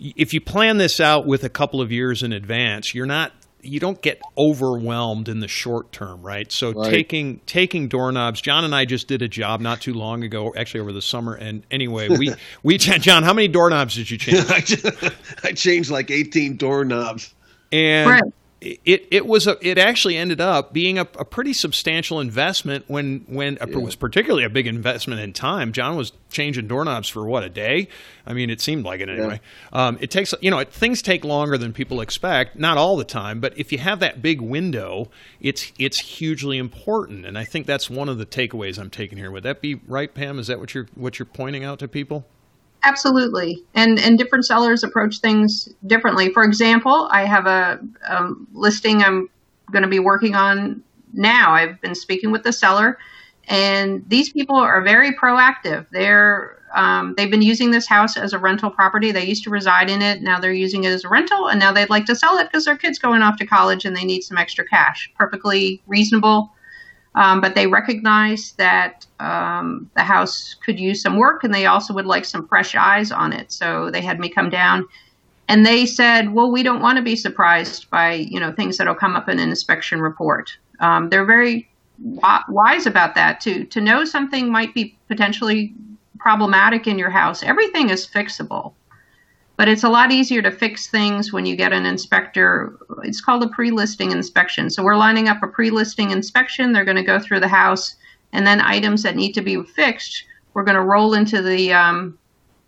if 0.00 0.32
you 0.32 0.40
plan 0.40 0.78
this 0.78 1.00
out 1.00 1.26
with 1.26 1.44
a 1.44 1.50
couple 1.50 1.82
of 1.82 1.92
years 1.92 2.22
in 2.22 2.32
advance, 2.32 2.94
you're 2.94 3.04
not 3.04 3.32
you 3.64 3.80
don't 3.80 4.00
get 4.02 4.20
overwhelmed 4.36 5.28
in 5.28 5.40
the 5.40 5.48
short 5.48 5.92
term, 5.92 6.22
right? 6.22 6.50
So 6.50 6.72
right. 6.72 6.90
taking 6.90 7.40
taking 7.46 7.88
doorknobs. 7.88 8.40
John 8.40 8.64
and 8.64 8.74
I 8.74 8.84
just 8.84 9.08
did 9.08 9.22
a 9.22 9.28
job 9.28 9.60
not 9.60 9.80
too 9.80 9.94
long 9.94 10.22
ago, 10.22 10.52
actually 10.56 10.80
over 10.80 10.92
the 10.92 11.02
summer. 11.02 11.34
And 11.34 11.66
anyway, 11.70 12.08
we 12.08 12.34
we 12.62 12.78
John, 12.78 13.22
how 13.22 13.32
many 13.32 13.48
doorknobs 13.48 13.94
did 13.94 14.10
you 14.10 14.18
change? 14.18 14.44
I 15.44 15.52
changed 15.52 15.90
like 15.90 16.10
eighteen 16.10 16.56
doorknobs. 16.56 17.34
And 17.72 18.10
right 18.10 18.22
it 18.64 19.06
it 19.10 19.26
was 19.26 19.46
a 19.46 19.56
it 19.60 19.78
actually 19.78 20.16
ended 20.16 20.40
up 20.40 20.72
being 20.72 20.98
a, 20.98 21.02
a 21.02 21.24
pretty 21.24 21.52
substantial 21.52 22.20
investment 22.20 22.84
when 22.88 23.24
when 23.28 23.54
yeah. 23.54 23.68
it 23.68 23.82
was 23.82 23.94
particularly 23.94 24.44
a 24.44 24.50
big 24.50 24.66
investment 24.66 25.20
in 25.20 25.32
time. 25.32 25.72
John 25.72 25.96
was 25.96 26.12
changing 26.30 26.66
doorknobs 26.66 27.08
for 27.08 27.24
what 27.26 27.44
a 27.44 27.48
day. 27.48 27.88
I 28.26 28.32
mean, 28.32 28.50
it 28.50 28.60
seemed 28.60 28.84
like 28.84 29.00
it 29.00 29.08
anyway. 29.08 29.40
Yeah. 29.72 29.86
Um, 29.86 29.98
it 30.00 30.10
takes 30.10 30.34
you 30.40 30.50
know 30.50 30.58
it, 30.58 30.72
things 30.72 31.02
take 31.02 31.24
longer 31.24 31.58
than 31.58 31.72
people 31.72 32.00
expect. 32.00 32.56
Not 32.56 32.78
all 32.78 32.96
the 32.96 33.04
time, 33.04 33.40
but 33.40 33.56
if 33.58 33.70
you 33.70 33.78
have 33.78 34.00
that 34.00 34.22
big 34.22 34.40
window, 34.40 35.10
it's 35.40 35.72
it's 35.78 35.98
hugely 35.98 36.58
important. 36.58 37.26
And 37.26 37.38
I 37.38 37.44
think 37.44 37.66
that's 37.66 37.90
one 37.90 38.08
of 38.08 38.18
the 38.18 38.26
takeaways 38.26 38.78
I'm 38.78 38.90
taking 38.90 39.18
here. 39.18 39.30
Would 39.30 39.42
that 39.42 39.60
be 39.60 39.76
right, 39.86 40.12
Pam? 40.12 40.38
Is 40.38 40.46
that 40.46 40.58
what 40.58 40.74
you're 40.74 40.88
what 40.94 41.18
you're 41.18 41.26
pointing 41.26 41.64
out 41.64 41.78
to 41.80 41.88
people? 41.88 42.24
Absolutely, 42.86 43.64
and 43.74 43.98
and 43.98 44.18
different 44.18 44.44
sellers 44.44 44.84
approach 44.84 45.20
things 45.20 45.68
differently. 45.86 46.30
For 46.32 46.44
example, 46.44 47.08
I 47.10 47.24
have 47.24 47.46
a, 47.46 47.80
a 48.06 48.32
listing 48.52 49.02
I'm 49.02 49.30
going 49.72 49.82
to 49.84 49.88
be 49.88 49.98
working 49.98 50.34
on 50.34 50.82
now. 51.14 51.52
I've 51.52 51.80
been 51.80 51.94
speaking 51.94 52.30
with 52.30 52.42
the 52.42 52.52
seller, 52.52 52.98
and 53.48 54.04
these 54.08 54.30
people 54.30 54.56
are 54.56 54.82
very 54.82 55.12
proactive. 55.12 55.86
They're 55.92 56.58
um, 56.74 57.14
they've 57.16 57.30
been 57.30 57.40
using 57.40 57.70
this 57.70 57.86
house 57.86 58.18
as 58.18 58.34
a 58.34 58.38
rental 58.38 58.70
property. 58.70 59.12
They 59.12 59.24
used 59.24 59.44
to 59.44 59.50
reside 59.50 59.88
in 59.88 60.02
it. 60.02 60.20
Now 60.20 60.38
they're 60.38 60.52
using 60.52 60.84
it 60.84 60.90
as 60.90 61.04
a 61.04 61.08
rental, 61.08 61.48
and 61.48 61.58
now 61.58 61.72
they'd 61.72 61.88
like 61.88 62.04
to 62.06 62.16
sell 62.16 62.36
it 62.36 62.44
because 62.44 62.66
their 62.66 62.76
kids 62.76 62.98
going 62.98 63.22
off 63.22 63.38
to 63.38 63.46
college 63.46 63.86
and 63.86 63.96
they 63.96 64.04
need 64.04 64.22
some 64.22 64.36
extra 64.36 64.66
cash. 64.66 65.10
Perfectly 65.16 65.82
reasonable 65.86 66.52
um, 67.14 67.40
but 67.40 67.54
they 67.54 67.66
recognized 67.66 68.56
that 68.58 69.06
um, 69.20 69.90
the 69.94 70.02
house 70.02 70.54
could 70.64 70.78
use 70.78 71.00
some 71.00 71.16
work 71.16 71.44
and 71.44 71.54
they 71.54 71.66
also 71.66 71.94
would 71.94 72.06
like 72.06 72.24
some 72.24 72.46
fresh 72.48 72.74
eyes 72.74 73.12
on 73.12 73.32
it. 73.32 73.52
So 73.52 73.90
they 73.90 74.00
had 74.00 74.18
me 74.18 74.28
come 74.28 74.50
down 74.50 74.86
and 75.48 75.64
they 75.64 75.86
said, 75.86 76.32
well, 76.32 76.50
we 76.50 76.62
don't 76.62 76.80
want 76.80 76.96
to 76.96 77.02
be 77.02 77.16
surprised 77.16 77.88
by, 77.90 78.14
you 78.14 78.40
know, 78.40 78.52
things 78.52 78.78
that'll 78.78 78.94
come 78.94 79.14
up 79.14 79.28
in 79.28 79.38
an 79.38 79.48
inspection 79.48 80.00
report. 80.00 80.56
Um, 80.80 81.08
they're 81.10 81.24
very 81.24 81.68
wise 82.48 82.86
about 82.86 83.14
that 83.14 83.40
to, 83.42 83.64
to 83.64 83.80
know 83.80 84.04
something 84.04 84.50
might 84.50 84.74
be 84.74 84.96
potentially 85.06 85.72
problematic 86.18 86.86
in 86.86 86.98
your 86.98 87.10
house. 87.10 87.42
Everything 87.42 87.90
is 87.90 88.06
fixable. 88.06 88.72
But 89.56 89.68
it's 89.68 89.84
a 89.84 89.88
lot 89.88 90.10
easier 90.10 90.42
to 90.42 90.50
fix 90.50 90.88
things 90.88 91.32
when 91.32 91.46
you 91.46 91.54
get 91.54 91.72
an 91.72 91.86
inspector. 91.86 92.76
It's 93.04 93.20
called 93.20 93.44
a 93.44 93.48
pre 93.48 93.70
listing 93.70 94.10
inspection. 94.10 94.68
So 94.68 94.82
we're 94.82 94.96
lining 94.96 95.28
up 95.28 95.42
a 95.42 95.46
pre 95.46 95.70
listing 95.70 96.10
inspection. 96.10 96.72
They're 96.72 96.84
going 96.84 96.96
to 96.96 97.04
go 97.04 97.20
through 97.20 97.40
the 97.40 97.48
house, 97.48 97.94
and 98.32 98.46
then 98.46 98.60
items 98.60 99.02
that 99.04 99.16
need 99.16 99.32
to 99.32 99.42
be 99.42 99.62
fixed, 99.62 100.24
we're 100.54 100.64
going 100.64 100.76
to 100.76 100.82
roll 100.82 101.14
into 101.14 101.40
the, 101.40 101.72
um, 101.72 102.18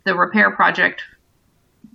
the 0.04 0.14
repair 0.14 0.50
project 0.50 1.02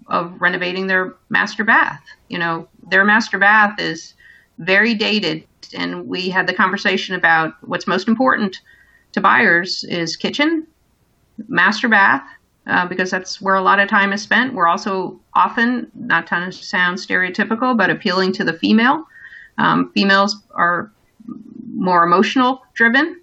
of 0.08 0.42
renovating 0.42 0.88
their 0.88 1.16
master 1.30 1.64
bath. 1.64 2.04
You 2.28 2.38
know, 2.38 2.68
their 2.90 3.06
master 3.06 3.38
bath 3.38 3.80
is 3.80 4.14
very 4.60 4.94
dated, 4.94 5.48
and 5.74 6.08
we 6.08 6.30
had 6.30 6.48
the 6.48 6.54
conversation 6.54 7.16
about 7.16 7.54
what's 7.62 7.88
most 7.88 8.08
important 8.08 8.60
to 9.14 9.22
buyers 9.22 9.84
is 9.86 10.16
kitchen, 10.16 10.68
master 11.48 11.88
bath, 11.88 12.24
uh, 12.68 12.88
because 12.88 13.10
that's 13.10 13.42
where 13.42 13.56
a 13.56 13.62
lot 13.62 13.80
of 13.80 13.90
time 13.90 14.14
is 14.14 14.22
spent. 14.22 14.54
We're 14.54 14.68
also 14.68 15.20
often, 15.34 15.92
not 15.96 16.28
to 16.28 16.52
sound 16.52 16.98
stereotypical, 16.98 17.76
but 17.78 17.90
appealing 17.90 18.34
to 18.34 18.44
the 18.44 18.54
female. 18.54 19.06
Um, 19.58 19.92
females 19.94 20.38
are 20.52 20.92
more 21.74 22.04
emotional 22.04 22.62
driven. 22.74 23.20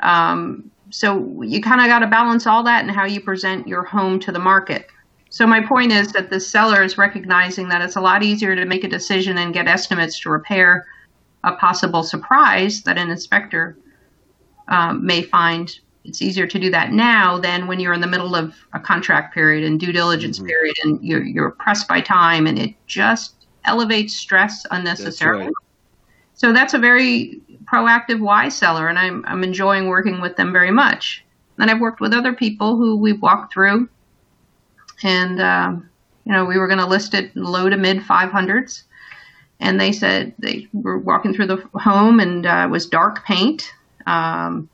Um, 0.00 0.70
so 0.90 1.42
you 1.42 1.60
kind 1.60 1.80
of 1.80 1.86
got 1.86 2.00
to 2.00 2.06
balance 2.06 2.46
all 2.46 2.62
that 2.64 2.82
and 2.82 2.90
how 2.90 3.04
you 3.04 3.20
present 3.20 3.68
your 3.68 3.84
home 3.84 4.18
to 4.20 4.32
the 4.32 4.38
market. 4.38 4.88
So 5.28 5.46
my 5.46 5.64
point 5.64 5.92
is 5.92 6.12
that 6.12 6.30
the 6.30 6.40
seller 6.40 6.82
is 6.82 6.98
recognizing 6.98 7.68
that 7.68 7.82
it's 7.82 7.96
a 7.96 8.00
lot 8.00 8.22
easier 8.22 8.56
to 8.56 8.64
make 8.64 8.82
a 8.82 8.88
decision 8.88 9.38
and 9.38 9.54
get 9.54 9.68
estimates 9.68 10.18
to 10.20 10.30
repair 10.30 10.86
a 11.44 11.52
possible 11.52 12.02
surprise 12.02 12.82
that 12.82 12.98
an 12.98 13.10
inspector 13.10 13.78
um, 14.68 15.06
may 15.06 15.22
find 15.22 15.78
it's 16.04 16.22
easier 16.22 16.46
to 16.46 16.58
do 16.58 16.70
that 16.70 16.92
now 16.92 17.38
than 17.38 17.66
when 17.66 17.78
you're 17.78 17.92
in 17.92 18.00
the 18.00 18.06
middle 18.06 18.34
of 18.34 18.54
a 18.72 18.80
contract 18.80 19.34
period 19.34 19.64
and 19.64 19.78
due 19.78 19.92
diligence 19.92 20.38
mm-hmm. 20.38 20.48
period 20.48 20.76
and 20.82 21.02
you're, 21.02 21.22
you're 21.22 21.50
pressed 21.50 21.88
by 21.88 22.00
time 22.00 22.46
and 22.46 22.58
it 22.58 22.74
just 22.86 23.46
elevates 23.64 24.14
stress 24.14 24.66
unnecessarily. 24.70 25.44
That's 25.44 25.54
right. 25.56 25.66
So 26.34 26.52
that's 26.54 26.72
a 26.72 26.78
very 26.78 27.40
proactive 27.64 28.20
wise 28.20 28.56
seller 28.56 28.88
and 28.88 28.98
I'm, 28.98 29.24
I'm 29.26 29.44
enjoying 29.44 29.88
working 29.88 30.20
with 30.20 30.36
them 30.36 30.52
very 30.52 30.70
much. 30.70 31.24
And 31.58 31.70
I've 31.70 31.80
worked 31.80 32.00
with 32.00 32.14
other 32.14 32.32
people 32.32 32.76
who 32.76 32.96
we've 32.96 33.20
walked 33.20 33.52
through 33.52 33.88
and, 35.02 35.40
um, 35.40 35.88
you 36.24 36.32
know, 36.32 36.44
we 36.44 36.58
were 36.58 36.66
going 36.66 36.78
to 36.78 36.86
list 36.86 37.14
it 37.14 37.34
low 37.36 37.68
to 37.68 37.76
mid 37.76 37.98
500s. 37.98 38.84
And 39.60 39.78
they 39.78 39.92
said 39.92 40.32
they 40.38 40.66
were 40.72 40.98
walking 40.98 41.34
through 41.34 41.48
the 41.48 41.56
home 41.74 42.18
and 42.20 42.46
uh, 42.46 42.64
it 42.66 42.70
was 42.70 42.86
dark 42.86 43.24
paint. 43.26 43.70
Um, 44.06 44.70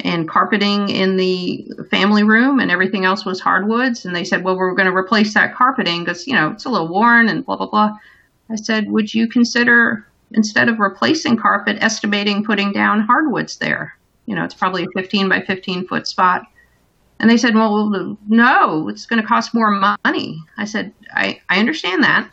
and 0.00 0.28
carpeting 0.28 0.88
in 0.88 1.16
the 1.16 1.66
family 1.90 2.24
room 2.24 2.60
and 2.60 2.70
everything 2.70 3.04
else 3.04 3.24
was 3.24 3.40
hardwoods. 3.40 4.04
And 4.04 4.14
they 4.14 4.24
said, 4.24 4.44
well, 4.44 4.56
we're 4.56 4.74
going 4.74 4.90
to 4.90 4.96
replace 4.96 5.34
that 5.34 5.54
carpeting 5.54 6.04
because, 6.04 6.26
you 6.26 6.34
know, 6.34 6.50
it's 6.50 6.64
a 6.64 6.68
little 6.68 6.88
worn 6.88 7.28
and 7.28 7.44
blah, 7.44 7.56
blah, 7.56 7.66
blah. 7.66 7.96
I 8.50 8.56
said, 8.56 8.90
would 8.90 9.14
you 9.14 9.26
consider, 9.26 10.06
instead 10.32 10.68
of 10.68 10.78
replacing 10.78 11.36
carpet, 11.36 11.78
estimating 11.80 12.44
putting 12.44 12.72
down 12.72 13.00
hardwoods 13.00 13.56
there? 13.56 13.96
You 14.26 14.34
know, 14.34 14.44
it's 14.44 14.54
probably 14.54 14.84
a 14.84 14.88
15 14.94 15.28
by 15.28 15.40
15 15.40 15.86
foot 15.86 16.06
spot. 16.06 16.42
And 17.20 17.30
they 17.30 17.36
said, 17.36 17.54
well, 17.54 18.16
no, 18.28 18.88
it's 18.88 19.06
going 19.06 19.22
to 19.22 19.26
cost 19.26 19.54
more 19.54 19.70
money. 19.70 20.42
I 20.58 20.64
said, 20.64 20.92
I, 21.14 21.40
I 21.48 21.58
understand 21.58 22.02
that, 22.02 22.28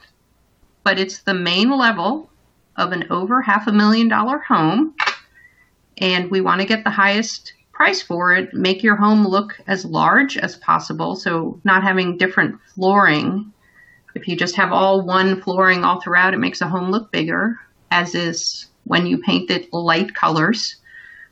but 0.84 1.00
it's 1.00 1.20
the 1.20 1.34
main 1.34 1.70
level 1.70 2.30
of 2.78 2.92
an 2.92 3.06
over 3.10 3.42
half 3.42 3.68
a 3.68 3.72
million 3.72 4.08
dollar 4.08 4.40
home. 4.40 4.96
And 6.02 6.30
we 6.32 6.42
want 6.42 6.62
to 6.62 6.68
get 6.68 6.84
the 6.84 6.90
highest 6.90 7.54
price 7.72 8.02
for 8.02 8.36
it, 8.36 8.54
make 8.54 8.84
your 8.84 8.96
home 8.96 9.26
look 9.26 9.60
as 9.68 9.86
large 9.86 10.38
as 10.38 10.56
possible. 10.58 11.16
So, 11.16 11.60
not 11.64 11.84
having 11.84 12.18
different 12.18 12.60
flooring. 12.76 13.52
If 14.14 14.28
you 14.28 14.36
just 14.36 14.56
have 14.56 14.72
all 14.72 15.02
one 15.02 15.42
flooring 15.42 15.84
all 15.84 16.02
throughout, 16.02 16.34
it 16.34 16.40
makes 16.40 16.62
a 16.62 16.68
home 16.68 16.92
look 16.92 17.12
bigger, 17.12 17.60
as 17.90 18.14
is 18.14 18.68
when 18.84 19.06
you 19.06 19.20
paint 19.20 19.50
it 19.50 19.72
light 19.74 20.14
colors. 20.14 20.76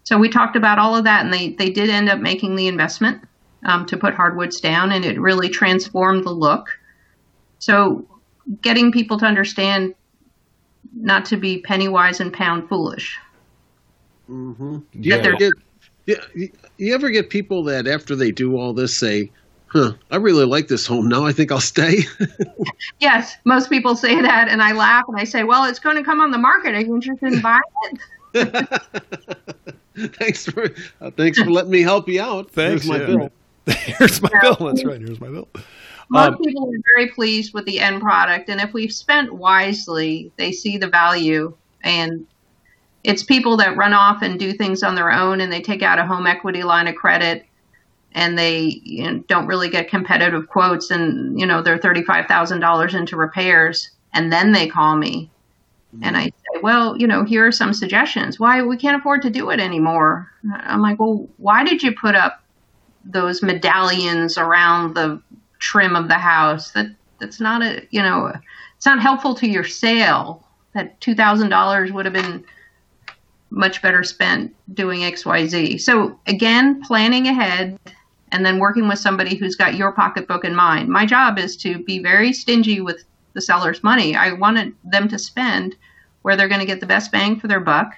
So, 0.04 0.18
we 0.18 0.30
talked 0.30 0.56
about 0.56 0.80
all 0.80 0.96
of 0.96 1.04
that, 1.04 1.24
and 1.24 1.34
they, 1.34 1.50
they 1.54 1.70
did 1.70 1.90
end 1.90 2.10
up 2.10 2.20
making 2.20 2.56
the 2.56 2.68
investment 2.68 3.24
um, 3.66 3.86
to 3.88 3.98
put 3.98 4.14
hardwoods 4.14 4.60
down, 4.60 4.92
and 4.92 5.06
it 5.06 5.20
really 5.20 5.50
transformed 5.50 6.24
the 6.24 6.32
look. 6.32 6.68
So, 7.60 8.08
getting 8.62 8.92
people 8.92 9.20
to 9.20 9.26
understand 9.26 9.94
not 10.96 11.26
to 11.26 11.38
be 11.38 11.62
penny 11.62 11.88
wise 11.88 12.20
and 12.20 12.34
pound 12.34 12.70
foolish. 12.70 13.18
Mm-hmm. 14.30 14.78
Do 15.00 15.10
you 15.10 15.16
ever 15.16 15.36
get 15.36 15.52
you, 16.06 16.52
you 16.78 16.94
ever 16.94 17.10
get 17.10 17.30
people 17.30 17.64
that 17.66 17.88
after 17.88 18.16
they 18.16 18.32
do 18.32 18.58
all 18.58 18.74
this 18.74 18.98
say, 18.98 19.32
"Huh, 19.68 19.94
I 20.12 20.18
really 20.18 20.46
like 20.46 20.68
this 20.68 20.86
home. 20.86 21.08
Now 21.08 21.26
I 21.26 21.32
think 21.32 21.52
I'll 21.52 21.60
stay." 21.60 22.04
yes, 23.00 23.36
most 23.46 23.70
people 23.70 23.96
say 23.96 24.22
that, 24.22 24.48
and 24.48 24.62
I 24.62 24.72
laugh 24.74 25.06
and 25.08 25.18
I 25.18 25.24
say, 25.24 25.44
"Well, 25.44 25.66
it's 25.66 25.80
going 25.80 25.98
to 25.98 26.04
come 26.04 26.22
on 26.22 26.32
the 26.32 26.38
market. 26.38 26.76
Are 26.76 26.82
you 26.82 26.94
interested 26.96 27.34
in 27.34 27.42
buying 27.42 27.62
it?" 27.86 28.00
thanks 30.16 30.46
for 30.46 30.70
uh, 31.02 31.12
thanks 31.12 31.40
for 31.40 31.50
letting 31.50 31.72
me 31.72 31.82
help 31.82 32.08
you 32.08 32.22
out. 32.22 32.52
Thanks, 32.52 32.86
Here's 32.86 32.88
my 32.88 33.00
yeah. 33.00 33.06
bill. 33.06 33.32
Here's 33.66 34.22
my 34.22 34.30
bill. 34.42 34.56
That's 34.56 34.86
right. 34.86 35.02
Here's 35.02 35.20
my 35.20 35.30
bill. 35.30 35.48
Most 36.12 36.34
um, 36.34 36.38
people 36.38 36.70
are 36.70 36.96
very 36.96 37.10
pleased 37.10 37.54
with 37.54 37.66
the 37.66 37.80
end 37.80 38.02
product, 38.02 38.50
and 38.50 38.62
if 38.62 38.74
we've 38.74 38.94
spent 38.94 39.34
wisely, 39.34 40.32
they 40.38 40.52
see 40.52 40.78
the 40.78 40.88
value. 40.88 41.56
And 41.84 42.26
it's 43.04 43.24
people 43.24 43.58
that 43.58 43.78
run 43.78 43.94
off 43.94 44.22
and 44.22 44.40
do 44.40 44.54
things 44.54 44.84
on 44.84 44.96
their 44.96 45.12
own, 45.12 45.42
and 45.42 45.52
they 45.52 45.62
take 45.62 45.82
out 45.82 46.00
a 46.00 46.06
home 46.06 46.28
equity 46.28 46.64
line 46.64 46.88
of 46.88 46.96
credit, 46.96 47.46
and 48.14 48.38
they 48.38 48.82
you 48.84 49.04
know, 49.04 49.20
don't 49.28 49.48
really 49.48 49.70
get 49.70 49.90
competitive 49.90 50.48
quotes, 50.48 50.92
and 50.92 51.40
you 51.40 51.46
know 51.46 51.62
they're 51.62 51.78
thirty-five 51.78 52.26
thousand 52.28 52.60
dollars 52.60 52.94
into 52.94 53.16
repairs, 53.16 53.90
and 54.14 54.32
then 54.32 54.52
they 54.52 54.68
call 54.68 54.98
me, 54.98 55.30
mm-hmm. 55.96 56.04
and 56.04 56.18
I 56.18 56.26
say, 56.26 56.60
well, 56.62 56.98
you 56.98 57.08
know, 57.08 57.24
here 57.24 57.46
are 57.46 57.52
some 57.52 57.74
suggestions. 57.74 58.40
Why 58.40 58.62
we 58.62 58.78
can't 58.78 58.98
afford 59.00 59.22
to 59.24 59.30
do 59.30 59.50
it 59.50 59.60
anymore? 59.60 60.32
I'm 60.54 60.82
like, 60.82 61.00
well, 61.00 61.28
why 61.38 61.64
did 61.64 61.82
you 61.84 61.94
put 61.94 62.16
up 62.16 62.42
those 63.06 63.42
medallions 63.42 64.38
around 64.38 64.94
the 64.96 65.22
trim 65.60 65.96
of 65.96 66.08
the 66.08 66.16
house. 66.16 66.72
That 66.72 66.88
that's 67.20 67.40
not 67.40 67.62
a 67.62 67.86
you 67.92 68.02
know 68.02 68.34
it's 68.76 68.86
not 68.86 69.02
helpful 69.02 69.36
to 69.36 69.48
your 69.48 69.64
sale. 69.64 70.44
That 70.74 71.00
two 71.02 71.16
thousand 71.16 71.50
dollars 71.50 71.92
would 71.92 72.06
have 72.06 72.14
been 72.14 72.44
much 73.52 73.82
better 73.82 74.04
spent 74.04 74.56
doing 74.74 75.04
X 75.04 75.26
Y 75.26 75.48
Z. 75.48 75.78
So 75.80 76.20
again, 76.28 76.82
planning 76.84 77.28
ahead 77.28 77.80
and 78.32 78.46
then 78.46 78.60
working 78.60 78.88
with 78.88 79.00
somebody 79.00 79.36
who's 79.36 79.56
got 79.56 79.76
your 79.76 79.92
pocketbook 79.92 80.46
in 80.46 80.56
mind. 80.56 80.90
My 80.90 81.06
job 81.06 81.40
is 81.40 81.58
to 81.58 81.84
be 81.84 82.00
very 82.00 82.32
stingy 82.32 82.80
with 82.80 83.04
the 83.34 83.42
seller's 83.42 83.84
money. 83.84 84.16
I 84.16 84.34
wanted 84.34 84.74
them 84.84 85.08
to 85.10 85.18
spend 85.18 85.76
where 86.22 86.36
they're 86.36 86.48
going 86.48 86.60
to 86.60 86.68
get 86.68 86.80
the 86.80 86.86
best 86.86 87.12
bang 87.12 87.40
for 87.40 87.48
their 87.48 87.60
buck. 87.60 87.94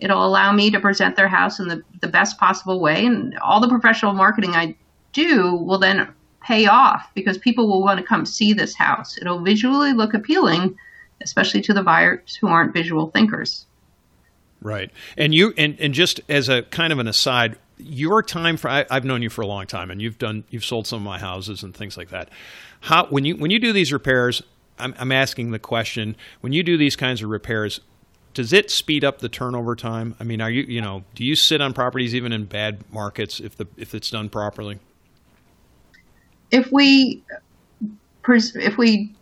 It'll 0.00 0.24
allow 0.24 0.52
me 0.52 0.70
to 0.70 0.80
present 0.80 1.16
their 1.16 1.28
house 1.28 1.60
in 1.60 1.68
the, 1.68 1.82
the 2.00 2.08
best 2.08 2.38
possible 2.38 2.80
way. 2.80 3.06
And 3.06 3.38
all 3.38 3.60
the 3.60 3.68
professional 3.68 4.12
marketing 4.12 4.50
I 4.50 4.76
do 5.12 5.54
will 5.54 5.78
then 5.78 6.08
pay 6.42 6.66
off 6.66 7.10
because 7.14 7.38
people 7.38 7.68
will 7.68 7.82
want 7.82 8.00
to 8.00 8.06
come 8.06 8.24
see 8.24 8.52
this 8.52 8.74
house. 8.74 9.18
It'll 9.18 9.40
visually 9.40 9.92
look 9.92 10.14
appealing, 10.14 10.76
especially 11.22 11.60
to 11.62 11.74
the 11.74 11.82
buyers 11.82 12.34
who 12.34 12.48
aren't 12.48 12.72
visual 12.72 13.08
thinkers. 13.08 13.66
Right. 14.62 14.90
And 15.16 15.34
you 15.34 15.54
and, 15.56 15.78
and 15.80 15.94
just 15.94 16.20
as 16.28 16.48
a 16.48 16.62
kind 16.62 16.92
of 16.92 16.98
an 16.98 17.08
aside, 17.08 17.56
your 17.78 18.22
time 18.22 18.56
for 18.56 18.68
I, 18.68 18.84
have 18.90 19.04
known 19.04 19.22
you 19.22 19.30
for 19.30 19.42
a 19.42 19.46
long 19.46 19.66
time 19.66 19.90
and 19.90 20.00
you've 20.02 20.18
done 20.18 20.44
you've 20.50 20.64
sold 20.64 20.86
some 20.86 20.98
of 20.98 21.02
my 21.04 21.18
houses 21.18 21.62
and 21.62 21.74
things 21.74 21.96
like 21.96 22.10
that. 22.10 22.28
How 22.80 23.06
when 23.06 23.24
you 23.24 23.36
when 23.36 23.50
you 23.50 23.58
do 23.58 23.72
these 23.72 23.92
repairs, 23.92 24.42
I'm, 24.78 24.94
I'm 24.98 25.12
asking 25.12 25.50
the 25.50 25.58
question, 25.58 26.16
when 26.40 26.52
you 26.52 26.62
do 26.62 26.76
these 26.76 26.96
kinds 26.96 27.22
of 27.22 27.30
repairs, 27.30 27.80
does 28.34 28.52
it 28.52 28.70
speed 28.70 29.04
up 29.04 29.18
the 29.18 29.28
turnover 29.28 29.74
time? 29.74 30.14
I 30.20 30.24
mean, 30.24 30.40
are 30.40 30.50
you 30.50 30.62
you 30.62 30.80
know, 30.80 31.04
do 31.14 31.24
you 31.24 31.34
sit 31.34 31.60
on 31.60 31.72
properties 31.72 32.14
even 32.14 32.32
in 32.32 32.44
bad 32.44 32.84
markets 32.92 33.40
if 33.40 33.56
the 33.56 33.66
if 33.76 33.94
it's 33.94 34.10
done 34.10 34.28
properly? 34.28 34.78
if 36.50 36.70
we 36.72 37.22
if 38.28 38.76
we 38.76 39.14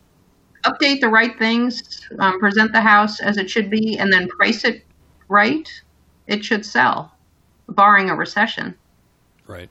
update 0.64 1.00
the 1.00 1.08
right 1.08 1.38
things, 1.38 2.06
um, 2.18 2.38
present 2.40 2.72
the 2.72 2.80
house 2.80 3.20
as 3.20 3.36
it 3.36 3.48
should 3.48 3.70
be, 3.70 3.98
and 3.98 4.12
then 4.12 4.28
price 4.28 4.64
it 4.64 4.84
right, 5.28 5.68
it 6.26 6.44
should 6.44 6.64
sell, 6.64 7.12
barring 7.68 8.10
a 8.10 8.14
recession. 8.14 8.74
Right. 9.46 9.70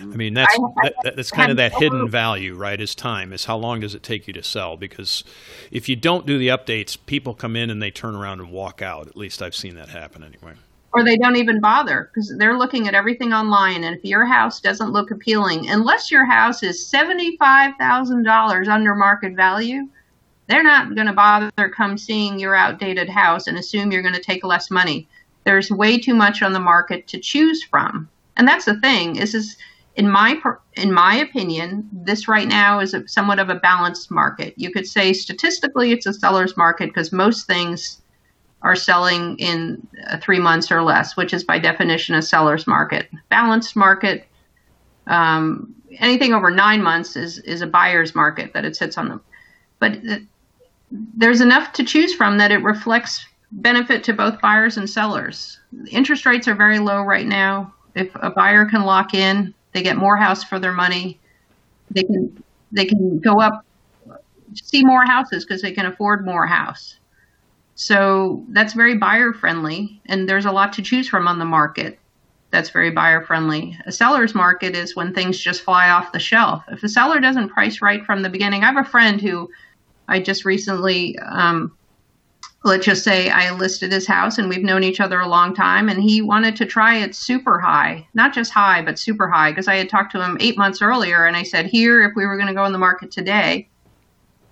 I 0.00 0.04
mean 0.04 0.34
that's 0.34 0.56
I, 0.78 0.90
that, 1.02 1.16
that's 1.16 1.30
kind 1.30 1.50
of 1.50 1.56
that 1.56 1.72
hidden 1.72 2.08
value, 2.08 2.54
right? 2.54 2.80
Is 2.80 2.94
time 2.94 3.32
is 3.32 3.46
how 3.46 3.56
long 3.56 3.80
does 3.80 3.94
it 3.94 4.02
take 4.02 4.26
you 4.26 4.32
to 4.34 4.42
sell? 4.42 4.76
Because 4.76 5.24
if 5.70 5.88
you 5.88 5.96
don't 5.96 6.26
do 6.26 6.38
the 6.38 6.48
updates, 6.48 6.96
people 7.06 7.34
come 7.34 7.56
in 7.56 7.70
and 7.70 7.82
they 7.82 7.90
turn 7.90 8.14
around 8.14 8.40
and 8.40 8.50
walk 8.50 8.82
out. 8.82 9.08
At 9.08 9.16
least 9.16 9.42
I've 9.42 9.54
seen 9.54 9.74
that 9.76 9.88
happen 9.88 10.22
anyway 10.22 10.54
or 10.92 11.04
they 11.04 11.16
don't 11.16 11.36
even 11.36 11.60
bother 11.60 12.10
because 12.12 12.34
they're 12.38 12.56
looking 12.56 12.88
at 12.88 12.94
everything 12.94 13.32
online. 13.32 13.84
And 13.84 13.96
if 13.96 14.04
your 14.04 14.24
house 14.24 14.60
doesn't 14.60 14.92
look 14.92 15.10
appealing, 15.10 15.68
unless 15.68 16.10
your 16.10 16.24
house 16.24 16.62
is 16.62 16.90
$75,000 16.92 18.68
under 18.68 18.94
market 18.94 19.34
value, 19.34 19.88
they're 20.48 20.64
not 20.64 20.94
going 20.94 21.06
to 21.06 21.12
bother 21.12 21.50
come 21.68 21.98
seeing 21.98 22.38
your 22.38 22.54
outdated 22.54 23.08
house 23.08 23.46
and 23.46 23.58
assume 23.58 23.92
you're 23.92 24.02
going 24.02 24.14
to 24.14 24.20
take 24.20 24.44
less 24.44 24.70
money. 24.70 25.06
There's 25.44 25.70
way 25.70 25.98
too 25.98 26.14
much 26.14 26.42
on 26.42 26.52
the 26.52 26.60
market 26.60 27.06
to 27.08 27.18
choose 27.18 27.62
from. 27.62 28.08
And 28.36 28.48
that's 28.48 28.64
the 28.64 28.80
thing 28.80 29.16
is, 29.16 29.34
is 29.34 29.56
in 29.96 30.08
my 30.10 30.40
in 30.74 30.92
my 30.92 31.16
opinion, 31.16 31.88
this 31.92 32.28
right 32.28 32.48
now 32.48 32.78
is 32.78 32.94
a, 32.94 33.06
somewhat 33.08 33.40
of 33.40 33.50
a 33.50 33.56
balanced 33.56 34.10
market. 34.10 34.54
You 34.56 34.70
could 34.70 34.86
say 34.86 35.12
statistically 35.12 35.92
it's 35.92 36.06
a 36.06 36.12
seller's 36.12 36.56
market 36.56 36.88
because 36.88 37.12
most 37.12 37.46
things 37.46 38.00
are 38.62 38.76
selling 38.76 39.36
in 39.38 39.86
uh, 40.06 40.18
three 40.18 40.38
months 40.38 40.70
or 40.70 40.82
less, 40.82 41.16
which 41.16 41.34
is 41.34 41.44
by 41.44 41.58
definition 41.58 42.14
a 42.14 42.22
seller's 42.22 42.66
market. 42.66 43.08
Balanced 43.28 43.76
market, 43.76 44.26
um, 45.06 45.74
anything 45.98 46.32
over 46.32 46.50
nine 46.50 46.82
months 46.82 47.16
is, 47.16 47.38
is 47.38 47.60
a 47.60 47.66
buyer's 47.66 48.14
market 48.14 48.52
that 48.54 48.64
it 48.64 48.76
sits 48.76 48.98
on 48.98 49.08
them. 49.08 49.20
But 49.78 49.98
there's 50.90 51.40
enough 51.40 51.72
to 51.74 51.84
choose 51.84 52.14
from 52.14 52.38
that 52.38 52.50
it 52.50 52.62
reflects 52.62 53.26
benefit 53.52 54.04
to 54.04 54.12
both 54.12 54.40
buyers 54.40 54.76
and 54.76 54.88
sellers. 54.88 55.58
Interest 55.90 56.24
rates 56.26 56.48
are 56.48 56.54
very 56.54 56.78
low 56.78 57.02
right 57.02 57.26
now. 57.26 57.72
If 57.94 58.10
a 58.16 58.30
buyer 58.30 58.66
can 58.66 58.84
lock 58.84 59.14
in, 59.14 59.54
they 59.72 59.82
get 59.82 59.96
more 59.96 60.16
house 60.16 60.44
for 60.44 60.58
their 60.58 60.72
money. 60.72 61.18
They 61.90 62.02
can 62.02 62.42
they 62.72 62.84
can 62.84 63.18
go 63.18 63.40
up, 63.40 63.64
see 64.52 64.84
more 64.84 65.04
houses 65.04 65.44
because 65.44 65.62
they 65.62 65.72
can 65.72 65.86
afford 65.86 66.24
more 66.24 66.46
house. 66.46 66.98
So 67.74 68.44
that's 68.48 68.74
very 68.74 68.96
buyer 68.96 69.32
friendly, 69.32 70.00
and 70.06 70.28
there's 70.28 70.46
a 70.46 70.52
lot 70.52 70.72
to 70.74 70.82
choose 70.82 71.08
from 71.08 71.28
on 71.28 71.38
the 71.38 71.44
market. 71.44 71.98
That's 72.50 72.70
very 72.70 72.90
buyer 72.90 73.22
friendly. 73.22 73.78
A 73.86 73.92
seller's 73.92 74.34
market 74.34 74.74
is 74.74 74.96
when 74.96 75.14
things 75.14 75.38
just 75.38 75.62
fly 75.62 75.90
off 75.90 76.12
the 76.12 76.18
shelf. 76.18 76.64
If 76.68 76.82
a 76.82 76.88
seller 76.88 77.20
doesn't 77.20 77.50
price 77.50 77.80
right 77.80 78.04
from 78.04 78.22
the 78.22 78.30
beginning, 78.30 78.62
I 78.62 78.72
have 78.72 78.84
a 78.84 78.88
friend 78.88 79.20
who 79.20 79.50
I 80.08 80.20
just 80.20 80.44
recently, 80.44 81.18
um, 81.18 81.76
let's 82.64 82.86
just 82.86 83.04
say, 83.04 83.30
I 83.30 83.54
listed 83.54 83.92
his 83.92 84.06
house, 84.06 84.38
and 84.38 84.48
we've 84.48 84.64
known 84.64 84.82
each 84.82 85.00
other 85.00 85.20
a 85.20 85.28
long 85.28 85.54
time, 85.54 85.88
and 85.88 86.02
he 86.02 86.22
wanted 86.22 86.56
to 86.56 86.66
try 86.66 86.96
it 86.98 87.14
super 87.14 87.58
high, 87.58 88.06
not 88.14 88.34
just 88.34 88.52
high, 88.52 88.82
but 88.82 88.98
super 88.98 89.28
high, 89.28 89.52
because 89.52 89.68
I 89.68 89.76
had 89.76 89.88
talked 89.88 90.12
to 90.12 90.24
him 90.24 90.36
eight 90.40 90.58
months 90.58 90.82
earlier, 90.82 91.26
and 91.26 91.36
I 91.36 91.42
said, 91.42 91.66
here, 91.66 92.02
if 92.02 92.12
we 92.16 92.26
were 92.26 92.36
going 92.36 92.48
to 92.48 92.54
go 92.54 92.64
on 92.64 92.72
the 92.72 92.78
market 92.78 93.10
today, 93.10 93.68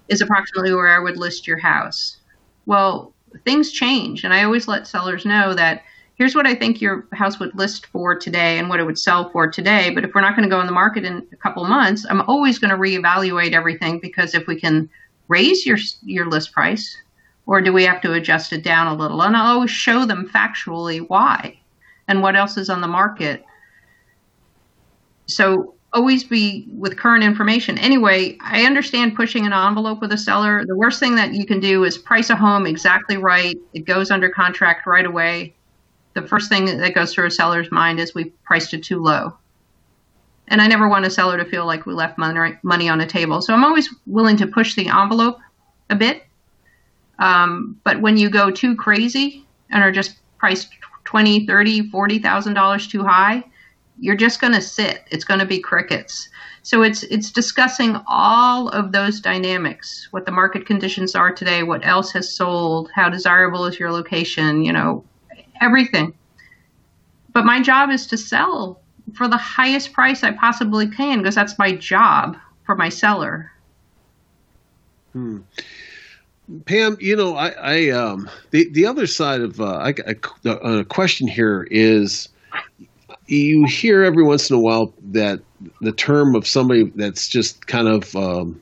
is 0.08 0.20
approximately 0.20 0.72
where 0.72 0.88
I 0.88 0.98
would 0.98 1.16
list 1.16 1.46
your 1.46 1.58
house. 1.58 2.18
Well, 2.66 3.12
things 3.44 3.72
change. 3.72 4.24
And 4.24 4.32
I 4.32 4.44
always 4.44 4.68
let 4.68 4.86
sellers 4.86 5.24
know 5.24 5.54
that 5.54 5.82
here's 6.14 6.34
what 6.34 6.46
I 6.46 6.54
think 6.54 6.80
your 6.80 7.06
house 7.12 7.38
would 7.38 7.54
list 7.56 7.86
for 7.86 8.14
today 8.16 8.58
and 8.58 8.68
what 8.68 8.80
it 8.80 8.84
would 8.84 8.98
sell 8.98 9.30
for 9.30 9.46
today. 9.50 9.90
But 9.90 10.04
if 10.04 10.14
we're 10.14 10.20
not 10.20 10.36
going 10.36 10.48
to 10.48 10.54
go 10.54 10.60
in 10.60 10.66
the 10.66 10.72
market 10.72 11.04
in 11.04 11.26
a 11.32 11.36
couple 11.36 11.64
months, 11.64 12.06
I'm 12.08 12.22
always 12.22 12.58
going 12.58 12.70
to 12.70 12.76
reevaluate 12.76 13.52
everything 13.52 14.00
because 14.00 14.34
if 14.34 14.46
we 14.46 14.58
can 14.58 14.88
raise 15.28 15.66
your 15.66 15.78
your 16.02 16.28
list 16.28 16.52
price, 16.52 16.96
or 17.46 17.60
do 17.60 17.72
we 17.72 17.84
have 17.84 18.00
to 18.02 18.12
adjust 18.12 18.52
it 18.52 18.62
down 18.62 18.86
a 18.86 18.94
little? 18.94 19.22
And 19.22 19.36
I'll 19.36 19.54
always 19.54 19.70
show 19.70 20.04
them 20.04 20.30
factually 20.32 21.06
why 21.08 21.58
and 22.08 22.22
what 22.22 22.36
else 22.36 22.56
is 22.56 22.70
on 22.70 22.80
the 22.80 22.88
market. 22.88 23.44
So 25.26 25.74
always 25.92 26.24
be 26.24 26.68
with 26.72 26.96
current 26.98 27.24
information. 27.24 27.78
Anyway, 27.78 28.36
I 28.40 28.64
understand 28.64 29.16
pushing 29.16 29.46
an 29.46 29.52
envelope 29.52 30.00
with 30.00 30.12
a 30.12 30.18
seller. 30.18 30.64
The 30.66 30.76
worst 30.76 31.00
thing 31.00 31.14
that 31.16 31.32
you 31.32 31.46
can 31.46 31.58
do 31.58 31.84
is 31.84 31.96
price 31.96 32.30
a 32.30 32.36
home 32.36 32.66
exactly 32.66 33.16
right. 33.16 33.56
It 33.72 33.86
goes 33.86 34.10
under 34.10 34.28
contract 34.28 34.86
right 34.86 35.06
away. 35.06 35.54
The 36.14 36.22
first 36.22 36.48
thing 36.48 36.66
that 36.66 36.94
goes 36.94 37.12
through 37.12 37.26
a 37.26 37.30
seller's 37.30 37.70
mind 37.70 37.98
is 37.98 38.14
we 38.14 38.26
priced 38.44 38.74
it 38.74 38.82
too 38.82 39.02
low. 39.02 39.36
And 40.48 40.62
I 40.62 40.66
never 40.68 40.88
want 40.88 41.06
a 41.06 41.10
seller 41.10 41.36
to 41.36 41.44
feel 41.44 41.66
like 41.66 41.86
we 41.86 41.94
left 41.94 42.18
money, 42.18 42.88
on 42.88 42.98
the 42.98 43.06
table. 43.06 43.42
So 43.42 43.52
I'm 43.52 43.64
always 43.64 43.92
willing 44.06 44.36
to 44.36 44.46
push 44.46 44.74
the 44.74 44.88
envelope 44.88 45.38
a 45.90 45.96
bit. 45.96 46.24
Um, 47.18 47.80
but 47.84 48.00
when 48.00 48.16
you 48.16 48.30
go 48.30 48.50
too 48.50 48.76
crazy 48.76 49.44
and 49.70 49.82
are 49.82 49.92
just 49.92 50.16
priced 50.38 50.68
20, 51.04 51.46
30, 51.46 51.90
40,000 51.90 52.54
dollars 52.54 52.86
too 52.86 53.02
high, 53.02 53.42
you're 53.98 54.16
just 54.16 54.40
going 54.40 54.52
to 54.52 54.60
sit. 54.60 55.04
It's 55.10 55.24
going 55.24 55.40
to 55.40 55.46
be 55.46 55.58
crickets. 55.58 56.28
So 56.62 56.82
it's 56.82 57.04
it's 57.04 57.30
discussing 57.30 57.96
all 58.06 58.68
of 58.70 58.92
those 58.92 59.20
dynamics, 59.20 60.08
what 60.10 60.26
the 60.26 60.32
market 60.32 60.66
conditions 60.66 61.14
are 61.14 61.32
today, 61.32 61.62
what 61.62 61.86
else 61.86 62.10
has 62.12 62.32
sold, 62.34 62.90
how 62.92 63.08
desirable 63.08 63.64
is 63.66 63.78
your 63.78 63.92
location, 63.92 64.62
you 64.64 64.72
know, 64.72 65.04
everything. 65.60 66.12
But 67.32 67.44
my 67.44 67.62
job 67.62 67.90
is 67.90 68.06
to 68.08 68.18
sell 68.18 68.80
for 69.14 69.28
the 69.28 69.36
highest 69.36 69.92
price 69.92 70.22
I 70.22 70.32
possibly 70.32 70.88
can 70.88 71.18
because 71.18 71.34
that's 71.34 71.58
my 71.58 71.72
job 71.72 72.36
for 72.64 72.74
my 72.74 72.88
seller. 72.88 73.52
Hmm. 75.12 75.38
Pam, 76.64 76.96
you 77.00 77.16
know, 77.16 77.34
I, 77.34 77.48
I 77.48 77.90
um, 77.90 78.30
the 78.50 78.68
the 78.70 78.86
other 78.86 79.06
side 79.06 79.40
of 79.40 79.60
uh, 79.60 79.92
a 80.44 80.84
question 80.84 81.26
here 81.26 81.66
is 81.70 82.28
you 83.26 83.64
hear 83.64 84.04
every 84.04 84.22
once 84.22 84.48
in 84.50 84.56
a 84.56 84.60
while 84.60 84.94
that 85.10 85.40
the 85.80 85.92
term 85.92 86.36
of 86.36 86.46
somebody 86.46 86.84
that's 86.94 87.28
just 87.28 87.66
kind 87.66 87.88
of 87.88 88.14
um, 88.14 88.60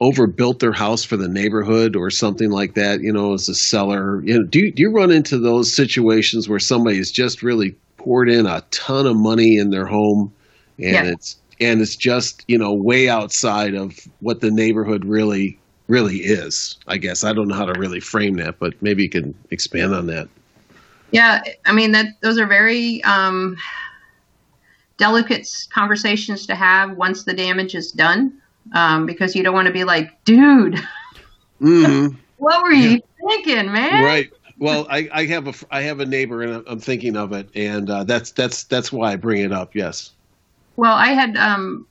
overbuilt 0.00 0.58
their 0.58 0.72
house 0.72 1.04
for 1.04 1.16
the 1.16 1.28
neighborhood 1.28 1.94
or 1.94 2.10
something 2.10 2.50
like 2.50 2.74
that, 2.74 3.00
you 3.00 3.12
know, 3.12 3.34
as 3.34 3.48
a 3.48 3.54
seller. 3.54 4.20
You 4.24 4.38
know, 4.38 4.44
do 4.44 4.70
do 4.72 4.82
you 4.82 4.90
run 4.90 5.12
into 5.12 5.38
those 5.38 5.74
situations 5.74 6.48
where 6.48 6.58
somebody 6.58 6.96
has 6.96 7.12
just 7.12 7.42
really 7.42 7.76
poured 7.98 8.30
in 8.30 8.46
a 8.46 8.62
ton 8.70 9.06
of 9.06 9.16
money 9.16 9.56
in 9.58 9.70
their 9.70 9.86
home 9.86 10.32
and 10.78 10.92
yeah. 10.92 11.04
it's 11.04 11.36
and 11.60 11.80
it's 11.80 11.96
just 11.96 12.44
you 12.48 12.56
know 12.56 12.72
way 12.72 13.08
outside 13.08 13.74
of 13.74 13.98
what 14.20 14.40
the 14.40 14.50
neighborhood 14.50 15.04
really 15.04 15.58
really 15.88 16.18
is 16.18 16.78
i 16.86 16.96
guess 16.96 17.24
i 17.24 17.32
don't 17.32 17.48
know 17.48 17.54
how 17.54 17.66
to 17.66 17.78
really 17.78 18.00
frame 18.00 18.36
that 18.36 18.58
but 18.58 18.80
maybe 18.80 19.02
you 19.02 19.10
can 19.10 19.34
expand 19.50 19.94
on 19.94 20.06
that 20.06 20.28
yeah, 21.10 21.42
I 21.64 21.72
mean 21.72 21.92
that 21.92 22.06
those 22.20 22.38
are 22.38 22.46
very 22.46 23.02
um, 23.04 23.56
delicate 24.98 25.48
conversations 25.70 26.46
to 26.46 26.54
have 26.54 26.96
once 26.96 27.24
the 27.24 27.32
damage 27.32 27.74
is 27.74 27.92
done, 27.92 28.40
um, 28.74 29.06
because 29.06 29.34
you 29.34 29.42
don't 29.42 29.54
want 29.54 29.66
to 29.66 29.72
be 29.72 29.84
like, 29.84 30.22
dude, 30.24 30.78
mm-hmm. 31.60 32.14
what 32.36 32.62
were 32.62 32.72
you 32.72 32.90
yeah. 32.90 33.26
thinking, 33.26 33.72
man? 33.72 34.04
Right. 34.04 34.30
Well, 34.58 34.86
I, 34.90 35.08
I, 35.12 35.26
have 35.26 35.46
a 35.46 35.54
I 35.70 35.82
have 35.82 36.00
a 36.00 36.06
neighbor, 36.06 36.42
and 36.42 36.64
I'm 36.66 36.80
thinking 36.80 37.16
of 37.16 37.32
it, 37.32 37.48
and 37.54 37.88
uh, 37.88 38.04
that's 38.04 38.32
that's 38.32 38.64
that's 38.64 38.90
why 38.90 39.12
I 39.12 39.16
bring 39.16 39.42
it 39.42 39.52
up. 39.52 39.74
Yes. 39.74 40.12
Well, 40.76 40.94
I 40.94 41.08
had 41.08 41.36
um, 41.36 41.86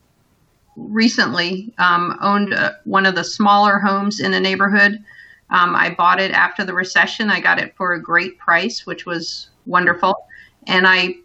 recently 0.75 1.73
um, 1.77 2.17
owned 2.21 2.53
uh, 2.53 2.73
one 2.83 3.05
of 3.05 3.15
the 3.15 3.23
smaller 3.23 3.79
homes 3.79 4.19
in 4.19 4.31
the 4.31 4.39
neighborhood 4.39 5.03
um, 5.49 5.75
I 5.75 5.91
bought 5.91 6.19
it 6.19 6.31
after 6.31 6.65
the 6.65 6.73
recession. 6.73 7.29
I 7.29 7.39
got 7.39 7.59
it 7.59 7.73
for 7.75 7.93
a 7.93 8.01
great 8.01 8.37
price, 8.37 8.85
which 8.85 9.05
was 9.05 9.49
wonderful. 9.65 10.27
And 10.67 10.85
I 10.85 11.15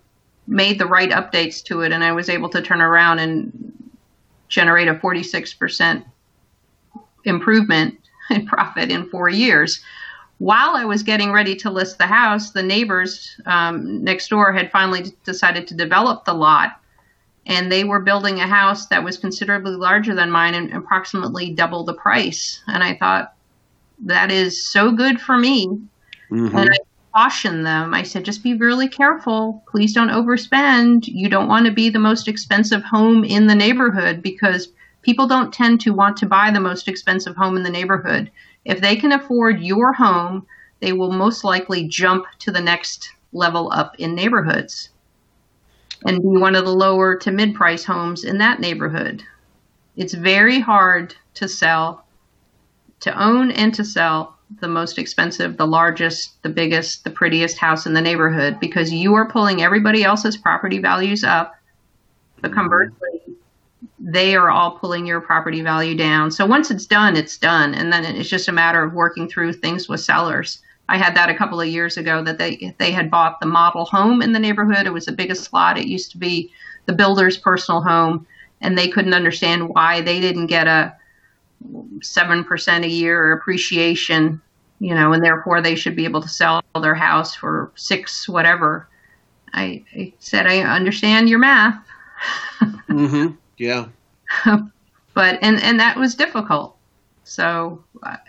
made 0.46 0.78
the 0.78 0.86
right 0.86 1.10
updates 1.10 1.62
to 1.64 1.82
it, 1.82 1.92
and 1.92 2.04
I 2.04 2.12
was 2.12 2.28
able 2.28 2.48
to 2.50 2.62
turn 2.62 2.80
around 2.80 3.18
and 3.18 3.90
generate 4.48 4.88
a 4.88 4.94
46% 4.94 6.04
improvement 7.24 7.98
in 8.30 8.46
profit 8.46 8.90
in 8.92 9.08
four 9.10 9.28
years. 9.28 9.82
While 10.42 10.74
I 10.74 10.84
was 10.84 11.04
getting 11.04 11.30
ready 11.30 11.54
to 11.54 11.70
list 11.70 11.98
the 11.98 12.06
house, 12.08 12.50
the 12.50 12.64
neighbors 12.64 13.40
um, 13.46 14.02
next 14.02 14.26
door 14.26 14.52
had 14.52 14.72
finally 14.72 15.14
decided 15.22 15.68
to 15.68 15.74
develop 15.74 16.24
the 16.24 16.34
lot, 16.34 16.80
and 17.46 17.70
they 17.70 17.84
were 17.84 18.00
building 18.00 18.40
a 18.40 18.48
house 18.48 18.88
that 18.88 19.04
was 19.04 19.16
considerably 19.16 19.76
larger 19.76 20.16
than 20.16 20.32
mine 20.32 20.54
and 20.54 20.72
approximately 20.72 21.52
double 21.52 21.84
the 21.84 21.94
price. 21.94 22.60
And 22.66 22.82
I 22.82 22.96
thought, 22.96 23.34
that 24.00 24.32
is 24.32 24.66
so 24.66 24.90
good 24.90 25.20
for 25.20 25.38
me. 25.38 25.68
Mm-hmm. 26.28 26.56
And 26.56 26.70
I 26.70 26.78
cautioned 27.14 27.64
them. 27.64 27.94
I 27.94 28.02
said, 28.02 28.24
just 28.24 28.42
be 28.42 28.54
really 28.54 28.88
careful. 28.88 29.62
Please 29.70 29.92
don't 29.92 30.08
overspend. 30.08 31.06
You 31.06 31.28
don't 31.28 31.46
want 31.46 31.66
to 31.66 31.72
be 31.72 31.88
the 31.88 32.00
most 32.00 32.26
expensive 32.26 32.82
home 32.82 33.22
in 33.22 33.46
the 33.46 33.54
neighborhood 33.54 34.20
because 34.20 34.70
people 35.02 35.26
don't 35.26 35.52
tend 35.52 35.80
to 35.82 35.92
want 35.92 36.16
to 36.18 36.26
buy 36.26 36.50
the 36.50 36.60
most 36.60 36.88
expensive 36.88 37.36
home 37.36 37.56
in 37.56 37.62
the 37.62 37.70
neighborhood. 37.70 38.30
If 38.64 38.80
they 38.80 38.96
can 38.96 39.12
afford 39.12 39.60
your 39.60 39.92
home, 39.92 40.46
they 40.80 40.92
will 40.92 41.12
most 41.12 41.44
likely 41.44 41.86
jump 41.88 42.26
to 42.40 42.50
the 42.50 42.60
next 42.60 43.10
level 43.32 43.70
up 43.72 43.94
in 43.98 44.14
neighborhoods 44.14 44.90
and 46.04 46.20
be 46.20 46.28
one 46.28 46.54
of 46.54 46.64
the 46.64 46.74
lower 46.74 47.16
to 47.16 47.30
mid 47.30 47.54
price 47.54 47.84
homes 47.84 48.24
in 48.24 48.38
that 48.38 48.60
neighborhood. 48.60 49.22
It's 49.96 50.14
very 50.14 50.58
hard 50.58 51.14
to 51.34 51.48
sell 51.48 52.04
to 53.00 53.22
own 53.22 53.50
and 53.50 53.74
to 53.74 53.84
sell 53.84 54.38
the 54.60 54.68
most 54.68 54.98
expensive, 54.98 55.56
the 55.56 55.66
largest, 55.66 56.40
the 56.42 56.48
biggest, 56.48 57.04
the 57.04 57.10
prettiest 57.10 57.58
house 57.58 57.86
in 57.86 57.94
the 57.94 58.00
neighborhood 58.00 58.60
because 58.60 58.92
you 58.92 59.14
are 59.14 59.28
pulling 59.28 59.62
everybody 59.62 60.04
else's 60.04 60.36
property 60.36 60.78
values 60.78 61.24
up. 61.24 61.54
But 62.40 62.50
mm-hmm. 62.50 62.60
conversely, 62.60 63.36
they 64.04 64.34
are 64.34 64.50
all 64.50 64.78
pulling 64.78 65.06
your 65.06 65.20
property 65.20 65.62
value 65.62 65.96
down. 65.96 66.32
So 66.32 66.44
once 66.44 66.72
it's 66.72 66.86
done, 66.86 67.16
it's 67.16 67.38
done. 67.38 67.72
And 67.72 67.92
then 67.92 68.04
it's 68.04 68.28
just 68.28 68.48
a 68.48 68.52
matter 68.52 68.82
of 68.82 68.94
working 68.94 69.28
through 69.28 69.52
things 69.52 69.88
with 69.88 70.00
sellers. 70.00 70.60
I 70.88 70.98
had 70.98 71.14
that 71.14 71.30
a 71.30 71.36
couple 71.36 71.60
of 71.60 71.68
years 71.68 71.96
ago 71.96 72.22
that 72.24 72.38
they 72.38 72.74
they 72.78 72.90
had 72.90 73.10
bought 73.10 73.38
the 73.38 73.46
model 73.46 73.84
home 73.84 74.20
in 74.20 74.32
the 74.32 74.40
neighborhood. 74.40 74.86
It 74.86 74.92
was 74.92 75.06
the 75.06 75.12
biggest 75.12 75.52
lot. 75.52 75.78
It 75.78 75.86
used 75.86 76.10
to 76.10 76.18
be 76.18 76.50
the 76.86 76.92
builder's 76.92 77.38
personal 77.38 77.80
home, 77.80 78.26
and 78.60 78.76
they 78.76 78.88
couldn't 78.88 79.14
understand 79.14 79.68
why 79.68 80.00
they 80.00 80.20
didn't 80.20 80.48
get 80.48 80.66
a 80.66 80.94
seven 82.02 82.42
percent 82.42 82.84
a 82.84 82.88
year 82.88 83.32
appreciation, 83.32 84.42
you 84.80 84.94
know, 84.94 85.12
and 85.12 85.22
therefore 85.22 85.62
they 85.62 85.76
should 85.76 85.94
be 85.94 86.04
able 86.04 86.20
to 86.20 86.28
sell 86.28 86.60
their 86.82 86.96
house 86.96 87.36
for 87.36 87.70
six 87.76 88.28
whatever. 88.28 88.88
I, 89.54 89.84
I 89.94 90.12
said 90.18 90.48
I 90.48 90.58
understand 90.60 91.28
your 91.28 91.38
math. 91.38 91.80
mm-hmm. 92.60 93.34
Yeah. 93.62 93.86
but 95.14 95.38
and 95.40 95.62
and 95.62 95.78
that 95.78 95.96
was 95.96 96.16
difficult. 96.16 96.76
So 97.22 97.84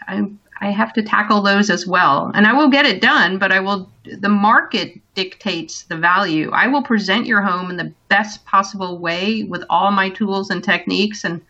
I 0.08 0.28
I 0.62 0.70
have 0.70 0.94
to 0.94 1.02
tackle 1.02 1.42
those 1.42 1.72
as 1.72 1.88
well, 1.88 2.32
and 2.36 2.46
I 2.46 2.54
will 2.54 2.70
get 2.70 2.86
it 2.86 3.02
done. 3.02 3.40
But 3.40 3.52
I 3.52 3.60
will. 3.60 3.90
The 4.06 4.30
market 4.30 5.02
dictates 5.16 5.86
the 5.86 5.98
value. 5.98 6.52
I 6.52 6.68
will 6.68 6.84
present 6.84 7.26
your 7.26 7.42
home 7.42 7.72
in 7.72 7.78
the 7.78 7.92
best 8.10 8.46
possible 8.46 9.00
way 9.00 9.44
with 9.44 9.64
all 9.72 9.92
my 9.92 10.10
tools 10.10 10.52
and 10.52 10.64
techniques 10.64 11.24
and 11.24 11.42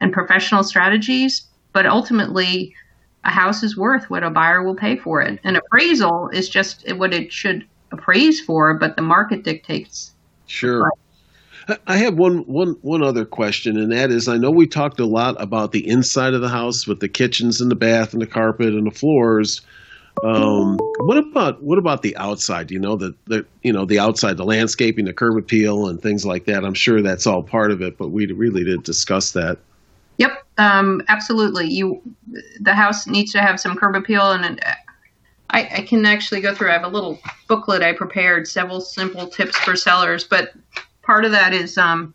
and 0.00 0.14
professional 0.14 0.64
strategies, 0.64 1.42
but 1.74 1.84
ultimately, 1.84 2.74
a 3.24 3.30
house 3.30 3.62
is 3.62 3.76
worth 3.76 4.08
what 4.08 4.22
a 4.22 4.30
buyer 4.30 4.62
will 4.62 4.74
pay 4.74 4.96
for 4.96 5.20
it. 5.20 5.38
An 5.44 5.56
appraisal 5.56 6.30
is 6.30 6.48
just 6.48 6.90
what 6.96 7.12
it 7.12 7.30
should 7.30 7.66
appraise 7.92 8.40
for, 8.40 8.72
but 8.72 8.96
the 8.96 9.02
market 9.02 9.42
dictates. 9.42 10.14
Sure. 10.46 10.90
I 11.86 11.98
have 11.98 12.16
one, 12.16 12.38
one, 12.46 12.76
one 12.82 13.02
other 13.02 13.24
question, 13.24 13.76
and 13.76 13.92
that 13.92 14.10
is 14.10 14.28
I 14.28 14.36
know 14.36 14.50
we 14.50 14.66
talked 14.66 15.00
a 15.00 15.06
lot 15.06 15.40
about 15.40 15.72
the 15.72 15.86
inside 15.86 16.34
of 16.34 16.40
the 16.40 16.48
house 16.48 16.86
with 16.86 17.00
the 17.00 17.08
kitchens 17.08 17.60
and 17.60 17.70
the 17.70 17.76
bath 17.76 18.12
and 18.12 18.22
the 18.22 18.26
carpet 18.26 18.68
and 18.68 18.86
the 18.86 18.90
floors. 18.90 19.60
Um, 20.24 20.76
what 20.98 21.16
about 21.16 21.62
what 21.62 21.78
about 21.78 22.02
the 22.02 22.16
outside? 22.16 22.70
You 22.70 22.78
know 22.78 22.96
the, 22.96 23.14
the 23.26 23.46
you 23.62 23.72
know 23.72 23.86
the 23.86 23.98
outside, 23.98 24.36
the 24.36 24.44
landscaping, 24.44 25.06
the 25.06 25.12
curb 25.12 25.38
appeal, 25.38 25.88
and 25.88 26.00
things 26.00 26.26
like 26.26 26.44
that. 26.44 26.64
I'm 26.64 26.74
sure 26.74 27.00
that's 27.00 27.26
all 27.26 27.42
part 27.42 27.70
of 27.70 27.80
it, 27.80 27.96
but 27.96 28.08
we 28.08 28.26
really 28.26 28.64
didn't 28.64 28.84
discuss 28.84 29.32
that. 29.32 29.58
Yep, 30.18 30.44
um, 30.58 31.02
absolutely. 31.08 31.68
You, 31.68 32.02
the 32.60 32.74
house 32.74 33.06
needs 33.06 33.32
to 33.32 33.40
have 33.40 33.58
some 33.58 33.76
curb 33.76 33.96
appeal, 33.96 34.32
and 34.32 34.60
I, 35.48 35.68
I 35.78 35.82
can 35.82 36.04
actually 36.04 36.42
go 36.42 36.54
through. 36.54 36.68
I 36.68 36.72
have 36.72 36.84
a 36.84 36.88
little 36.88 37.18
booklet 37.48 37.82
I 37.82 37.92
prepared, 37.94 38.46
several 38.46 38.80
simple 38.80 39.26
tips 39.26 39.56
for 39.56 39.74
sellers. 39.74 40.24
But 40.24 40.52
part 41.02 41.24
of 41.24 41.32
that 41.32 41.52
is 41.52 41.78
um, 41.78 42.14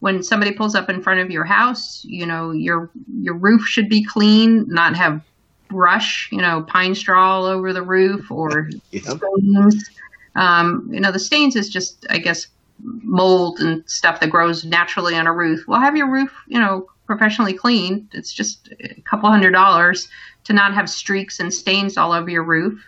when 0.00 0.22
somebody 0.22 0.52
pulls 0.52 0.74
up 0.74 0.88
in 0.88 1.02
front 1.02 1.20
of 1.20 1.30
your 1.30 1.44
house, 1.44 2.04
you 2.04 2.26
know 2.26 2.50
your 2.50 2.90
your 3.20 3.34
roof 3.34 3.66
should 3.66 3.88
be 3.88 4.04
clean, 4.04 4.66
not 4.68 4.96
have 4.96 5.22
brush, 5.68 6.28
you 6.30 6.40
know, 6.40 6.62
pine 6.62 6.94
straw 6.94 7.36
all 7.36 7.46
over 7.46 7.72
the 7.72 7.82
roof 7.82 8.30
or 8.30 8.70
yep. 8.90 9.02
stains. 9.02 9.90
Um, 10.36 10.88
you 10.90 11.00
know, 11.00 11.12
the 11.12 11.18
stains 11.18 11.56
is 11.56 11.68
just, 11.68 12.06
I 12.10 12.18
guess, 12.18 12.46
mold 12.82 13.60
and 13.60 13.88
stuff 13.88 14.20
that 14.20 14.30
grows 14.30 14.64
naturally 14.64 15.14
on 15.14 15.26
a 15.26 15.32
roof. 15.32 15.64
Well, 15.66 15.80
have 15.80 15.96
your 15.96 16.10
roof, 16.10 16.32
you 16.46 16.58
know, 16.58 16.86
professionally 17.06 17.54
cleaned. 17.54 18.08
It's 18.12 18.32
just 18.32 18.68
a 18.80 19.00
couple 19.02 19.30
hundred 19.30 19.52
dollars 19.52 20.08
to 20.44 20.52
not 20.52 20.74
have 20.74 20.90
streaks 20.90 21.40
and 21.40 21.52
stains 21.52 21.96
all 21.96 22.12
over 22.12 22.30
your 22.30 22.44
roof. 22.44 22.82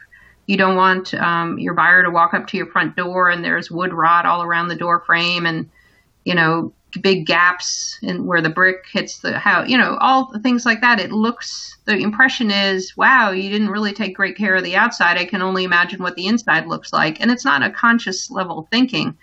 You 0.46 0.56
don't 0.56 0.76
want 0.76 1.12
um, 1.14 1.58
your 1.58 1.74
buyer 1.74 2.02
to 2.02 2.10
walk 2.10 2.34
up 2.34 2.46
to 2.48 2.56
your 2.56 2.66
front 2.66 2.96
door 2.96 3.28
and 3.28 3.44
there's 3.44 3.70
wood 3.70 3.92
rot 3.92 4.26
all 4.26 4.42
around 4.42 4.68
the 4.68 4.76
door 4.76 5.00
frame 5.00 5.44
and, 5.44 5.68
you 6.24 6.34
know, 6.34 6.72
big 7.02 7.26
gaps 7.26 7.98
in 8.02 8.26
where 8.26 8.40
the 8.40 8.48
brick 8.48 8.86
hits 8.90 9.18
the 9.18 9.38
house, 9.38 9.68
you 9.68 9.76
know, 9.76 9.98
all 10.00 10.30
the 10.32 10.38
things 10.38 10.64
like 10.64 10.80
that. 10.80 11.00
It 11.00 11.12
looks, 11.12 11.76
the 11.84 11.96
impression 11.96 12.50
is, 12.50 12.96
wow, 12.96 13.30
you 13.30 13.50
didn't 13.50 13.70
really 13.70 13.92
take 13.92 14.16
great 14.16 14.36
care 14.36 14.54
of 14.54 14.64
the 14.64 14.76
outside. 14.76 15.18
I 15.18 15.24
can 15.24 15.42
only 15.42 15.64
imagine 15.64 16.02
what 16.02 16.14
the 16.14 16.26
inside 16.26 16.66
looks 16.66 16.92
like. 16.92 17.20
And 17.20 17.30
it's 17.30 17.44
not 17.44 17.62
a 17.62 17.70
conscious 17.70 18.30
level 18.30 18.68
thinking. 18.70 19.16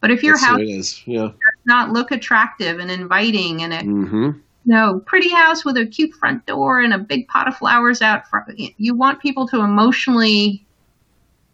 But 0.00 0.10
if 0.10 0.22
your 0.22 0.34
That's 0.34 0.44
house 0.46 0.60
is, 0.60 1.02
yeah. 1.06 1.22
does 1.22 1.64
not 1.66 1.90
look 1.90 2.12
attractive 2.12 2.78
and 2.78 2.90
inviting 2.90 3.62
and 3.62 3.72
it, 3.72 3.84
mm-hmm. 3.84 4.30
no 4.64 5.00
pretty 5.06 5.30
house 5.30 5.64
with 5.64 5.76
a 5.76 5.86
cute 5.86 6.14
front 6.14 6.46
door 6.46 6.80
and 6.80 6.94
a 6.94 6.98
big 6.98 7.26
pot 7.26 7.48
of 7.48 7.56
flowers 7.56 8.00
out 8.00 8.28
front, 8.28 8.58
you 8.76 8.94
want 8.94 9.20
people 9.20 9.48
to 9.48 9.58
emotionally 9.58 10.64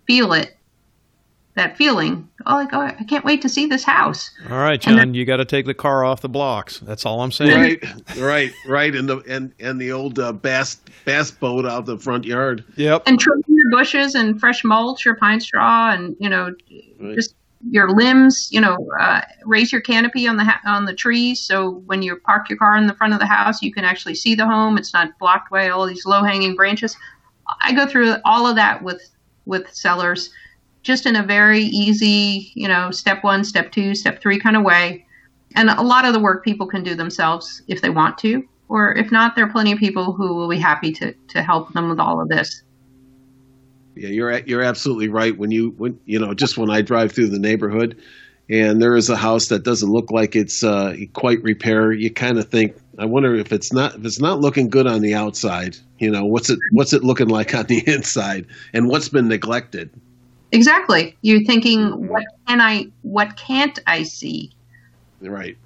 feel 0.07 0.33
it. 0.33 0.57
that 1.55 1.77
feeling. 1.77 2.29
Oh, 2.47 2.55
like 2.55 2.73
oh, 2.73 2.81
I 2.81 3.05
can't 3.05 3.25
wait 3.25 3.41
to 3.43 3.49
see 3.49 3.67
this 3.67 3.85
house. 3.85 4.31
All 4.51 4.59
right, 4.59 4.81
John, 4.81 4.97
then, 4.97 5.15
you 5.15 5.25
got 5.25 5.37
to 5.37 5.45
take 5.45 5.67
the 5.67 5.75
car 5.75 6.05
off 6.05 6.21
the 6.21 6.29
blocks. 6.29 6.81
That's 6.81 7.07
all 7.07 7.21
I'm 7.21 7.33
saying. 7.33 7.81
Right, 7.81 8.17
right, 8.19 8.53
right. 8.67 8.95
And 8.95 9.09
the 9.09 9.19
and 9.29 9.53
and 9.61 9.81
the 9.81 9.93
old 9.93 10.19
uh, 10.19 10.33
bass 10.33 10.81
bass 11.05 11.31
boat 11.31 11.65
out 11.65 11.87
the 11.87 11.99
front 11.99 12.25
yard. 12.25 12.65
Yep. 12.77 13.05
And 13.07 13.21
trim 13.21 13.43
your 13.47 13.71
bushes 13.71 14.15
and 14.15 14.39
fresh 14.39 14.65
mulch 14.65 15.07
or 15.07 15.15
pine 15.15 15.41
straw, 15.41 15.93
and 15.93 16.17
you 16.19 16.29
know, 16.29 16.55
right. 17.01 17.15
just 17.15 17.35
your 17.71 17.91
limbs. 17.91 18.49
You 18.51 18.61
know, 18.61 18.77
uh, 19.01 19.23
raise 19.45 19.71
your 19.71 19.81
canopy 19.81 20.27
on 20.27 20.37
the 20.37 20.45
ha- 20.45 20.61
on 20.67 20.87
the 20.87 20.95
trees 20.95 21.41
so 21.41 21.83
when 21.87 22.03
you 22.03 22.17
park 22.17 22.49
your 22.51 22.59
car 22.59 22.77
in 22.77 22.89
the 22.89 22.95
front 22.95 23.15
of 23.15 23.21
the 23.21 23.27
house, 23.27 23.63
you 23.63 23.73
can 23.73 23.85
actually 23.85 24.17
see 24.17 24.35
the 24.35 24.45
home. 24.45 24.77
It's 24.77 24.93
not 24.93 25.17
blocked 25.21 25.51
by 25.51 25.69
all 25.69 25.87
these 25.87 26.05
low 26.05 26.25
hanging 26.25 26.57
branches. 26.57 26.97
I 27.61 27.73
go 27.73 27.87
through 27.87 28.17
all 28.25 28.47
of 28.47 28.57
that 28.57 28.83
with 28.83 29.03
with 29.47 29.73
sellers 29.73 30.31
just 30.83 31.07
in 31.07 31.17
a 31.17 31.23
very 31.23 31.61
easy, 31.61 32.53
you 32.55 32.69
know, 32.69 32.91
step 32.91 33.25
one, 33.25 33.43
step 33.43 33.73
two, 33.73 33.95
step 33.95 34.21
three 34.21 34.39
kind 34.39 34.57
of 34.57 34.63
way. 34.63 35.05
And 35.57 35.71
a 35.71 35.83
lot 35.83 36.05
of 36.05 36.13
the 36.13 36.21
work 36.21 36.45
people 36.45 36.67
can 36.67 36.85
do 36.85 36.95
themselves 36.95 37.63
if 37.69 37.81
they 37.81 37.91
want 37.91 38.19
to, 38.19 38.47
or 38.69 38.95
if 38.95 39.11
not, 39.11 39.35
there 39.35 39.45
are 39.47 39.51
plenty 39.51 39.73
of 39.73 39.79
people 39.79 40.13
who 40.13 40.35
will 40.35 40.49
be 40.49 40.59
happy 40.59 40.93
to, 40.93 41.13
to 41.29 41.43
help 41.43 41.73
them 41.73 41.89
with 41.89 41.99
all 41.99 42.21
of 42.21 42.29
this. 42.29 42.63
Yeah, 43.97 44.09
you're 44.09 44.39
you're 44.41 44.63
absolutely 44.63 45.09
right. 45.09 45.39
When 45.39 45.53
you 45.53 45.71
when 45.77 45.99
you 46.05 46.19
know 46.19 46.35
just 46.35 46.59
when 46.59 46.69
I 46.69 46.83
drive 46.83 47.13
through 47.13 47.29
the 47.29 47.39
neighborhood, 47.39 47.97
and 48.49 48.83
there 48.83 48.97
is 48.97 49.09
a 49.09 49.17
house 49.17 49.47
that 49.49 49.63
doesn't 49.63 49.89
look 49.89 50.11
like 50.11 50.35
it's 50.35 50.65
uh, 50.65 50.97
quite 51.13 51.41
repair, 51.45 51.93
you 51.93 52.11
kind 52.13 52.39
of 52.39 52.49
think, 52.49 52.77
I 52.99 53.05
wonder 53.05 53.35
if 53.35 53.53
it's 53.53 53.73
not 53.73 53.97
if 53.97 54.05
it's 54.05 54.21
not 54.21 54.41
looking 54.41 54.69
good 54.69 54.87
on 54.87 55.01
the 55.01 55.15
outside. 55.15 55.77
You 55.99 56.11
know, 56.11 56.25
what's 56.25 56.51
it 56.51 56.59
what's 56.73 56.93
it 56.93 57.05
looking 57.05 57.29
like 57.29 57.55
on 57.55 57.67
the 57.67 57.83
inside, 57.87 58.47
and 58.73 58.89
what's 58.89 59.09
been 59.09 59.29
neglected. 59.29 59.91
Exactly. 60.55 61.17
You're 61.23 61.43
thinking, 61.43 61.81
mm-hmm. 61.81 62.07
what 62.07 62.25
can 62.47 62.61
I, 62.61 62.87
what 63.03 63.37
can't 63.37 63.77
I 63.89 64.05
see? 64.05 64.53
Right. 65.21 65.59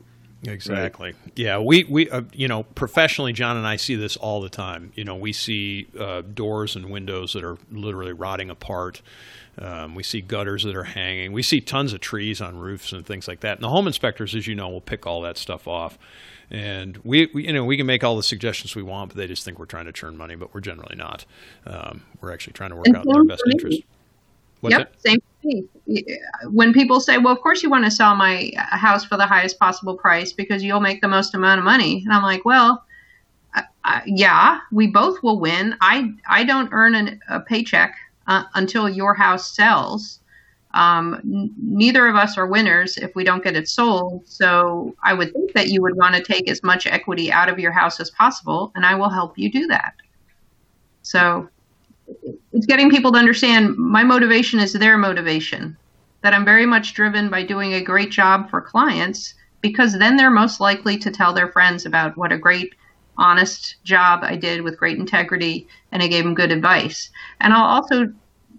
Exactly. 0.44 1.12
Right. 1.12 1.32
Yeah, 1.34 1.58
we 1.58 1.84
we 1.84 2.08
uh, 2.10 2.22
you 2.32 2.46
know 2.46 2.62
professionally, 2.62 3.32
John 3.32 3.56
and 3.56 3.66
I 3.66 3.76
see 3.76 3.96
this 3.96 4.16
all 4.16 4.40
the 4.40 4.48
time. 4.48 4.92
You 4.94 5.04
know, 5.04 5.16
we 5.16 5.32
see 5.32 5.88
uh, 5.98 6.22
doors 6.22 6.76
and 6.76 6.90
windows 6.90 7.32
that 7.32 7.44
are 7.44 7.58
literally 7.70 8.12
rotting 8.12 8.50
apart. 8.50 9.02
Um, 9.60 9.96
we 9.96 10.04
see 10.04 10.20
gutters 10.20 10.62
that 10.62 10.76
are 10.76 10.84
hanging. 10.84 11.32
We 11.32 11.42
see 11.42 11.60
tons 11.60 11.92
of 11.92 12.00
trees 12.00 12.40
on 12.40 12.58
roofs 12.58 12.92
and 12.92 13.04
things 13.04 13.26
like 13.26 13.40
that. 13.40 13.56
And 13.56 13.64
the 13.64 13.68
home 13.68 13.88
inspectors, 13.88 14.34
as 14.36 14.46
you 14.46 14.54
know, 14.54 14.68
will 14.68 14.80
pick 14.80 15.04
all 15.04 15.22
that 15.22 15.36
stuff 15.36 15.66
off. 15.66 15.98
And 16.50 16.96
we, 16.98 17.28
we 17.34 17.46
you 17.46 17.52
know, 17.52 17.64
we 17.64 17.76
can 17.76 17.86
make 17.86 18.04
all 18.04 18.16
the 18.16 18.22
suggestions 18.22 18.76
we 18.76 18.84
want, 18.84 19.10
but 19.10 19.16
they 19.16 19.26
just 19.26 19.44
think 19.44 19.58
we're 19.58 19.66
trying 19.66 19.86
to 19.86 19.92
churn 19.92 20.16
money, 20.16 20.36
but 20.36 20.54
we're 20.54 20.60
generally 20.60 20.94
not. 20.94 21.24
Um, 21.66 22.04
we're 22.20 22.32
actually 22.32 22.52
trying 22.52 22.70
to 22.70 22.76
work 22.76 22.86
out 22.94 23.04
their 23.04 23.24
best 23.24 23.42
interest. 23.50 23.82
What's 24.60 24.76
yep, 24.76 24.92
that? 24.92 25.02
same 25.02 25.20
thing. 25.42 25.68
When 26.50 26.72
people 26.72 27.00
say, 27.00 27.18
"Well, 27.18 27.32
of 27.32 27.40
course 27.40 27.62
you 27.62 27.70
want 27.70 27.84
to 27.84 27.90
sell 27.90 28.16
my 28.16 28.50
house 28.56 29.04
for 29.04 29.16
the 29.16 29.26
highest 29.26 29.58
possible 29.58 29.96
price 29.96 30.32
because 30.32 30.62
you'll 30.64 30.80
make 30.80 31.00
the 31.00 31.08
most 31.08 31.34
amount 31.34 31.58
of 31.58 31.64
money," 31.64 32.02
and 32.04 32.12
I'm 32.12 32.22
like, 32.22 32.44
"Well, 32.44 32.84
uh, 33.88 34.00
yeah, 34.06 34.60
we 34.70 34.86
both 34.86 35.22
will 35.22 35.40
win. 35.40 35.76
I 35.80 36.12
I 36.28 36.44
don't 36.44 36.68
earn 36.72 36.94
an, 36.94 37.20
a 37.28 37.40
paycheck 37.40 37.94
uh, 38.26 38.44
until 38.54 38.88
your 38.88 39.14
house 39.14 39.54
sells. 39.54 40.20
Um, 40.74 41.14
n- 41.24 41.54
neither 41.56 42.06
of 42.06 42.14
us 42.14 42.36
are 42.36 42.46
winners 42.46 42.98
if 42.98 43.14
we 43.14 43.24
don't 43.24 43.42
get 43.42 43.56
it 43.56 43.68
sold. 43.68 44.26
So 44.26 44.94
I 45.02 45.14
would 45.14 45.32
think 45.32 45.54
that 45.54 45.68
you 45.68 45.80
would 45.80 45.96
want 45.96 46.14
to 46.14 46.22
take 46.22 46.50
as 46.50 46.62
much 46.62 46.86
equity 46.86 47.32
out 47.32 47.48
of 47.48 47.58
your 47.58 47.72
house 47.72 47.98
as 48.00 48.10
possible, 48.10 48.70
and 48.74 48.84
I 48.84 48.94
will 48.94 49.08
help 49.08 49.38
you 49.38 49.50
do 49.50 49.66
that. 49.68 49.94
So 51.02 51.48
it's 52.52 52.66
getting 52.66 52.90
people 52.90 53.12
to 53.12 53.18
understand 53.18 53.76
my 53.76 54.02
motivation 54.02 54.58
is 54.58 54.72
their 54.72 54.98
motivation. 54.98 55.76
That 56.22 56.34
I'm 56.34 56.44
very 56.44 56.66
much 56.66 56.94
driven 56.94 57.30
by 57.30 57.44
doing 57.44 57.74
a 57.74 57.80
great 57.80 58.10
job 58.10 58.50
for 58.50 58.60
clients 58.60 59.34
because 59.60 59.98
then 59.98 60.16
they're 60.16 60.30
most 60.30 60.60
likely 60.60 60.98
to 60.98 61.10
tell 61.10 61.32
their 61.32 61.48
friends 61.48 61.86
about 61.86 62.16
what 62.16 62.32
a 62.32 62.38
great, 62.38 62.74
honest 63.16 63.76
job 63.84 64.20
I 64.22 64.36
did 64.36 64.62
with 64.62 64.78
great 64.78 64.98
integrity 64.98 65.68
and 65.92 66.02
I 66.02 66.08
gave 66.08 66.24
them 66.24 66.34
good 66.34 66.50
advice. 66.50 67.10
And 67.40 67.52
I'll 67.52 67.64
also, 67.64 68.12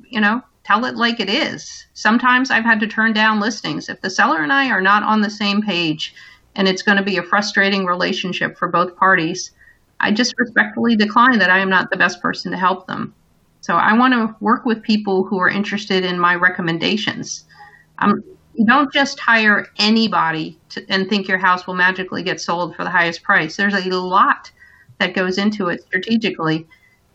you 0.09 0.21
know, 0.21 0.41
tell 0.63 0.85
it 0.85 0.95
like 0.95 1.19
it 1.19 1.29
is. 1.29 1.85
Sometimes 1.93 2.51
I've 2.51 2.63
had 2.63 2.79
to 2.81 2.87
turn 2.87 3.11
down 3.13 3.39
listings 3.39 3.89
if 3.89 4.01
the 4.01 4.09
seller 4.09 4.41
and 4.41 4.53
I 4.53 4.69
are 4.69 4.81
not 4.81 5.03
on 5.03 5.21
the 5.21 5.29
same 5.29 5.61
page 5.61 6.13
and 6.55 6.67
it's 6.67 6.83
going 6.83 6.97
to 6.97 7.03
be 7.03 7.17
a 7.17 7.23
frustrating 7.23 7.85
relationship 7.85 8.57
for 8.57 8.67
both 8.67 8.95
parties. 8.95 9.51
I 9.99 10.11
just 10.11 10.35
respectfully 10.37 10.95
decline 10.95 11.39
that 11.39 11.49
I 11.49 11.59
am 11.59 11.69
not 11.69 11.89
the 11.89 11.97
best 11.97 12.21
person 12.21 12.51
to 12.51 12.57
help 12.57 12.87
them. 12.87 13.13
So 13.69 13.75
I 13.75 13.93
want 13.93 14.15
to 14.15 14.35
work 14.43 14.65
with 14.65 14.81
people 14.81 15.23
who 15.23 15.37
are 15.37 15.47
interested 15.47 16.03
in 16.03 16.17
my 16.17 16.33
recommendations. 16.33 17.45
Um, 17.99 18.23
you 18.55 18.65
don't 18.65 18.91
just 18.91 19.19
hire 19.19 19.67
anybody 19.77 20.57
to, 20.69 20.83
and 20.89 21.07
think 21.07 21.27
your 21.27 21.37
house 21.37 21.67
will 21.67 21.75
magically 21.75 22.23
get 22.23 22.41
sold 22.41 22.75
for 22.75 22.83
the 22.83 22.89
highest 22.89 23.21
price. 23.21 23.57
There's 23.57 23.75
a 23.75 23.87
lot 23.91 24.49
that 24.97 25.13
goes 25.13 25.37
into 25.37 25.67
it 25.67 25.83
strategically. 25.83 26.65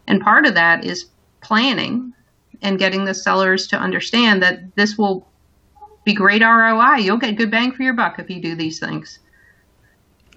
And 0.06 0.20
part 0.20 0.46
of 0.46 0.54
that 0.54 0.84
is 0.84 1.06
planning 1.40 2.14
and 2.62 2.78
getting 2.78 3.04
the 3.04 3.14
sellers 3.14 3.66
to 3.66 3.76
understand 3.76 4.40
that 4.44 4.76
this 4.76 4.96
will 4.96 5.26
be 6.04 6.14
great 6.14 6.40
ROI. 6.40 6.98
You'll 6.98 7.16
get 7.16 7.34
good 7.34 7.50
bang 7.50 7.72
for 7.72 7.82
your 7.82 7.94
buck 7.94 8.20
if 8.20 8.30
you 8.30 8.40
do 8.40 8.54
these 8.54 8.78
things. 8.78 9.18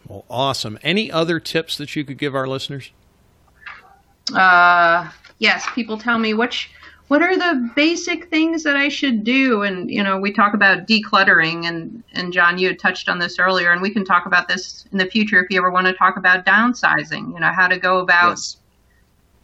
Well, 0.07 0.25
awesome. 0.31 0.79
Any 0.81 1.11
other 1.11 1.39
tips 1.39 1.77
that 1.77 1.95
you 1.95 2.03
could 2.03 2.17
give 2.17 2.33
our 2.33 2.47
listeners? 2.47 2.89
Uh, 4.33 5.11
yes, 5.39 5.65
people 5.73 5.97
tell 5.97 6.17
me 6.17 6.33
which 6.33 6.69
what 7.07 7.21
are 7.21 7.37
the 7.37 7.71
basic 7.75 8.29
things 8.29 8.63
that 8.63 8.75
I 8.75 8.89
should 8.89 9.23
do? 9.23 9.63
And 9.63 9.89
you 9.89 10.03
know, 10.03 10.17
we 10.17 10.31
talk 10.33 10.53
about 10.53 10.87
decluttering, 10.87 11.65
and 11.65 12.03
and 12.13 12.33
John, 12.33 12.57
you 12.57 12.67
had 12.67 12.79
touched 12.79 13.07
on 13.07 13.19
this 13.19 13.39
earlier, 13.39 13.71
and 13.71 13.81
we 13.81 13.89
can 13.89 14.03
talk 14.03 14.25
about 14.25 14.47
this 14.47 14.85
in 14.91 14.97
the 14.97 15.05
future 15.05 15.41
if 15.41 15.49
you 15.49 15.57
ever 15.57 15.71
want 15.71 15.87
to 15.87 15.93
talk 15.93 16.17
about 16.17 16.45
downsizing. 16.45 17.33
You 17.33 17.39
know, 17.39 17.51
how 17.51 17.67
to 17.67 17.77
go 17.77 17.99
about 17.99 18.31
yes. 18.31 18.57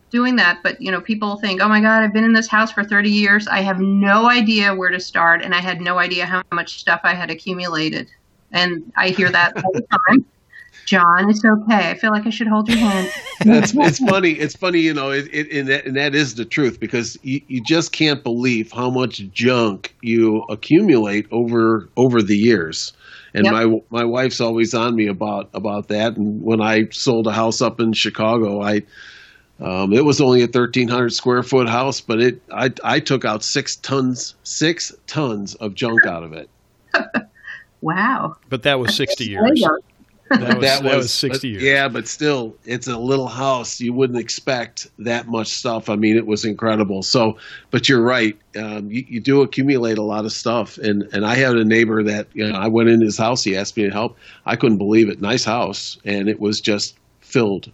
doing 0.10 0.36
that. 0.38 0.60
But 0.62 0.82
you 0.82 0.92
know, 0.92 1.00
people 1.00 1.38
think, 1.38 1.62
oh 1.62 1.70
my 1.70 1.80
God, 1.80 2.04
I've 2.04 2.14
been 2.14 2.26
in 2.26 2.34
this 2.34 2.50
house 2.50 2.72
for 2.72 2.84
30 2.84 3.10
years. 3.10 3.48
I 3.48 3.62
have 3.62 3.80
no 3.80 4.30
idea 4.30 4.76
where 4.76 4.90
to 4.90 5.00
start, 5.00 5.42
and 5.42 5.56
I 5.56 5.62
had 5.62 5.80
no 5.80 6.00
idea 6.00 6.26
how 6.26 6.44
much 6.52 6.80
stuff 6.80 7.02
I 7.04 7.14
had 7.14 7.32
accumulated. 7.32 8.10
And 8.52 8.92
I 8.98 9.10
hear 9.10 9.30
that 9.30 9.56
all 9.64 9.72
the 9.74 9.88
time. 10.10 10.26
John, 10.86 11.30
it's 11.30 11.44
okay. 11.46 11.92
I 11.92 11.98
feel 11.98 12.12
like 12.12 12.26
I 12.26 12.30
should 12.30 12.48
hold 12.48 12.68
your 12.70 12.78
hand. 12.78 13.10
That's 13.46 13.74
it's 13.74 14.00
funny. 14.00 14.32
It's 14.32 14.56
funny, 14.56 14.80
you 14.80 14.94
know, 14.94 15.12
it, 15.12 15.28
it, 15.32 15.52
and, 15.52 15.70
that, 15.70 15.86
and 15.86 15.96
that 15.96 16.14
is 16.14 16.36
the 16.36 16.46
truth 16.46 16.80
because 16.80 17.18
you, 17.24 17.42
you 17.48 17.62
just 17.64 17.92
can't 17.92 18.24
believe 18.24 18.72
how 18.72 18.90
much 18.90 19.20
junk 19.32 19.96
you 20.02 20.44
accumulate 20.50 21.28
over 21.32 21.90
over 21.96 22.22
the 22.22 22.36
years. 22.36 22.94
And 23.34 23.46
yep. 23.46 23.54
my 23.54 23.80
my 23.90 24.04
wife's 24.04 24.42
always 24.42 24.74
on 24.74 24.96
me 24.96 25.08
about 25.08 25.50
about 25.54 25.88
that. 25.88 26.18
And 26.18 26.42
when 26.42 26.62
I 26.62 26.90
sold 26.92 27.28
a 27.28 27.32
house 27.32 27.62
up 27.62 27.80
in 27.80 27.94
Chicago, 27.94 28.62
I 28.62 28.84
um, 29.60 29.94
it 29.94 30.04
was 30.04 30.20
only 30.20 30.42
a 30.42 30.46
1,300 30.46 31.14
square 31.14 31.44
foot 31.44 31.70
house, 31.70 32.02
but 32.02 32.20
it 32.20 32.42
I 32.52 32.72
I 32.84 33.00
took 33.00 33.24
out 33.24 33.44
six 33.44 33.78
tons 33.78 34.36
six 34.44 34.94
tons 35.08 35.56
of 35.56 35.74
junk 35.74 36.06
out 36.06 36.24
of 36.24 36.34
it. 36.34 36.50
wow! 37.82 38.36
But 38.50 38.64
that 38.64 38.80
was 38.80 38.96
60 38.96 39.26
years. 39.26 39.66
That 40.30 40.40
was, 40.58 40.66
that, 40.66 40.84
that 40.84 40.96
was, 40.98 41.14
60 41.14 41.48
years. 41.48 41.64
Yeah, 41.64 41.88
but 41.88 42.08
still, 42.08 42.56
it's 42.66 42.88
a 42.88 42.98
little 42.98 43.28
house. 43.28 43.80
You 43.80 43.94
wouldn't 43.94 44.20
expect 44.20 44.88
that 45.00 45.28
much 45.28 45.48
stuff. 45.48 45.90
I 45.90 45.96
mean, 45.96 46.18
it 46.18 46.26
was 46.26 46.46
incredible. 46.46 47.04
So, 47.04 47.38
but 47.72 47.88
you're 47.88 48.02
right. 48.02 48.38
Um, 48.58 48.90
you, 48.90 49.06
you, 49.08 49.20
do 49.20 49.42
accumulate 49.42 49.98
a 49.98 50.04
lot 50.04 50.26
of 50.26 50.32
stuff. 50.32 50.78
And, 50.78 51.04
and 51.14 51.26
I 51.26 51.36
had 51.36 51.56
a 51.56 51.66
neighbor 51.66 52.04
that, 52.04 52.28
you 52.34 52.48
know, 52.48 52.58
I 52.58 52.68
went 52.68 52.90
in 52.90 53.02
his 53.02 53.18
house. 53.18 53.44
He 53.44 53.56
asked 53.56 53.78
me 53.78 53.84
to 53.84 53.92
help. 53.92 54.18
I 54.46 54.56
couldn't 54.56 54.78
believe 54.78 55.10
it. 55.10 55.22
Nice 55.22 55.44
house. 55.44 55.98
And 56.06 56.30
it 56.30 56.40
was 56.40 56.62
just 56.62 56.98
filled. 57.22 57.72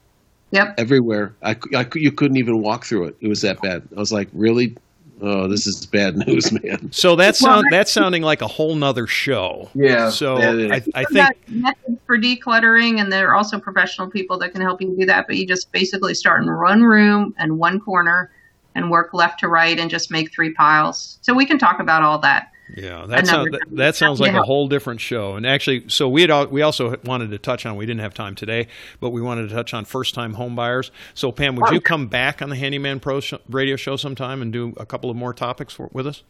Yep. 0.52 0.76
Everywhere. 0.78 1.36
I, 1.44 1.56
I, 1.76 1.86
you 1.94 2.12
couldn't 2.12 2.38
even 2.38 2.62
walk 2.62 2.86
through 2.86 3.06
it. 3.06 3.18
It 3.22 3.28
was 3.28 3.42
that 3.42 3.62
bad. 3.62 3.88
I 3.96 4.00
was 4.00 4.12
like, 4.12 4.30
really? 4.34 4.76
Oh, 5.21 5.47
this 5.47 5.67
is 5.67 5.86
bad 5.86 6.17
news, 6.17 6.51
man. 6.63 6.91
So 6.91 7.15
that's 7.15 7.39
sound, 7.39 7.67
that's 7.71 7.91
sounding 7.91 8.21
like 8.21 8.41
a 8.41 8.47
whole 8.47 8.75
nother 8.75 9.08
show. 9.08 9.69
Yeah. 9.73 10.10
So 10.10 10.38
I, 10.38 10.82
I 10.95 11.03
think 11.05 11.49
methods 11.49 11.99
for 12.05 12.17
decluttering, 12.17 12.99
and 12.99 13.12
there 13.12 13.29
are 13.29 13.36
also 13.36 13.60
professional 13.60 14.10
people 14.10 14.38
that 14.39 14.51
can 14.51 14.62
help 14.62 14.82
you 14.82 14.95
do 14.97 15.05
that. 15.05 15.27
But 15.27 15.38
you 15.38 15.47
just 15.47 15.71
basically 15.71 16.13
start 16.13 16.43
in 16.43 16.55
one 16.55 16.84
room 16.84 17.34
and 17.38 17.58
one 17.60 17.79
corner, 17.79 18.32
and 18.75 18.91
work 18.91 19.13
left 19.13 19.39
to 19.41 19.47
right, 19.47 19.79
and 19.79 19.89
just 19.89 20.12
make 20.12 20.32
three 20.32 20.53
piles. 20.53 21.19
So 21.21 21.34
we 21.34 21.45
can 21.45 21.58
talk 21.58 21.79
about 21.79 22.03
all 22.03 22.19
that. 22.19 22.51
Yeah, 22.75 23.05
that 23.08 23.25
sounds 23.25 23.51
that, 23.51 23.62
that, 23.71 23.95
sounds 23.95 24.19
like 24.19 24.34
a 24.34 24.43
whole 24.43 24.67
different 24.67 25.01
show. 25.01 25.36
And 25.36 25.45
actually, 25.45 25.89
so 25.89 26.08
we 26.08 26.21
had 26.21 26.51
we 26.51 26.62
also 26.62 26.95
wanted 27.03 27.32
to 27.32 27.38
touch 27.38 27.65
on. 27.65 27.75
We 27.75 27.86
didn't 27.86 28.01
have 28.01 28.13
time 28.13 28.36
today, 28.36 28.67
but 28.99 29.10
we 29.10 29.21
wanted 29.21 29.49
to 29.49 29.55
touch 29.55 29.73
on 29.73 29.86
first 29.86 30.13
time 30.13 30.34
home 30.34 30.55
buyers. 30.55 30.91
So 31.13 31.32
Pam, 31.32 31.55
would 31.55 31.71
you 31.71 31.77
oh. 31.77 31.82
come 31.82 32.08
back 32.08 32.41
on 32.41 32.49
the 32.49 32.55
Handyman 32.55 32.99
Pro 32.99 33.19
sh- 33.19 33.34
radio 33.49 33.75
show 33.75 33.95
sometime 33.95 34.41
and 34.41 34.53
do 34.53 34.73
a 34.77 34.86
couple 34.86 35.10
of 35.10 35.15
more 35.15 35.34
topics 35.34 35.73
for, 35.73 35.89
with 35.93 36.05
us? 36.05 36.23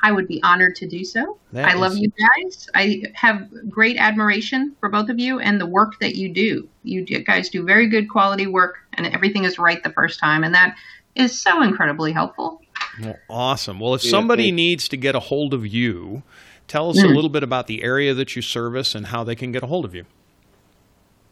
I 0.00 0.12
would 0.12 0.28
be 0.28 0.42
honored 0.42 0.76
to 0.76 0.86
do 0.86 1.02
so. 1.02 1.38
That 1.52 1.66
I 1.66 1.74
is... 1.74 1.80
love 1.80 1.96
you 1.96 2.10
guys. 2.10 2.68
I 2.74 3.04
have 3.14 3.48
great 3.70 3.96
admiration 3.96 4.76
for 4.78 4.90
both 4.90 5.08
of 5.08 5.18
you 5.18 5.40
and 5.40 5.60
the 5.60 5.66
work 5.66 5.98
that 6.00 6.14
you 6.14 6.28
do. 6.28 6.68
You 6.82 7.04
guys 7.04 7.48
do 7.48 7.64
very 7.64 7.88
good 7.88 8.10
quality 8.10 8.46
work, 8.46 8.76
and 8.92 9.06
everything 9.06 9.44
is 9.44 9.58
right 9.58 9.82
the 9.82 9.90
first 9.90 10.20
time, 10.20 10.44
and 10.44 10.54
that 10.54 10.76
is 11.14 11.40
so 11.40 11.62
incredibly 11.62 12.12
helpful. 12.12 12.60
Well, 13.00 13.16
awesome. 13.28 13.80
Well, 13.80 13.94
if 13.94 14.02
somebody 14.02 14.44
yeah, 14.44 14.54
needs 14.54 14.88
to 14.88 14.96
get 14.96 15.14
a 15.14 15.20
hold 15.20 15.54
of 15.54 15.66
you, 15.66 16.22
tell 16.68 16.90
us 16.90 16.98
mm. 16.98 17.04
a 17.04 17.08
little 17.08 17.30
bit 17.30 17.42
about 17.42 17.66
the 17.66 17.82
area 17.82 18.14
that 18.14 18.36
you 18.36 18.42
service 18.42 18.94
and 18.94 19.06
how 19.06 19.24
they 19.24 19.34
can 19.34 19.52
get 19.52 19.62
a 19.62 19.66
hold 19.66 19.84
of 19.84 19.94
you. 19.94 20.04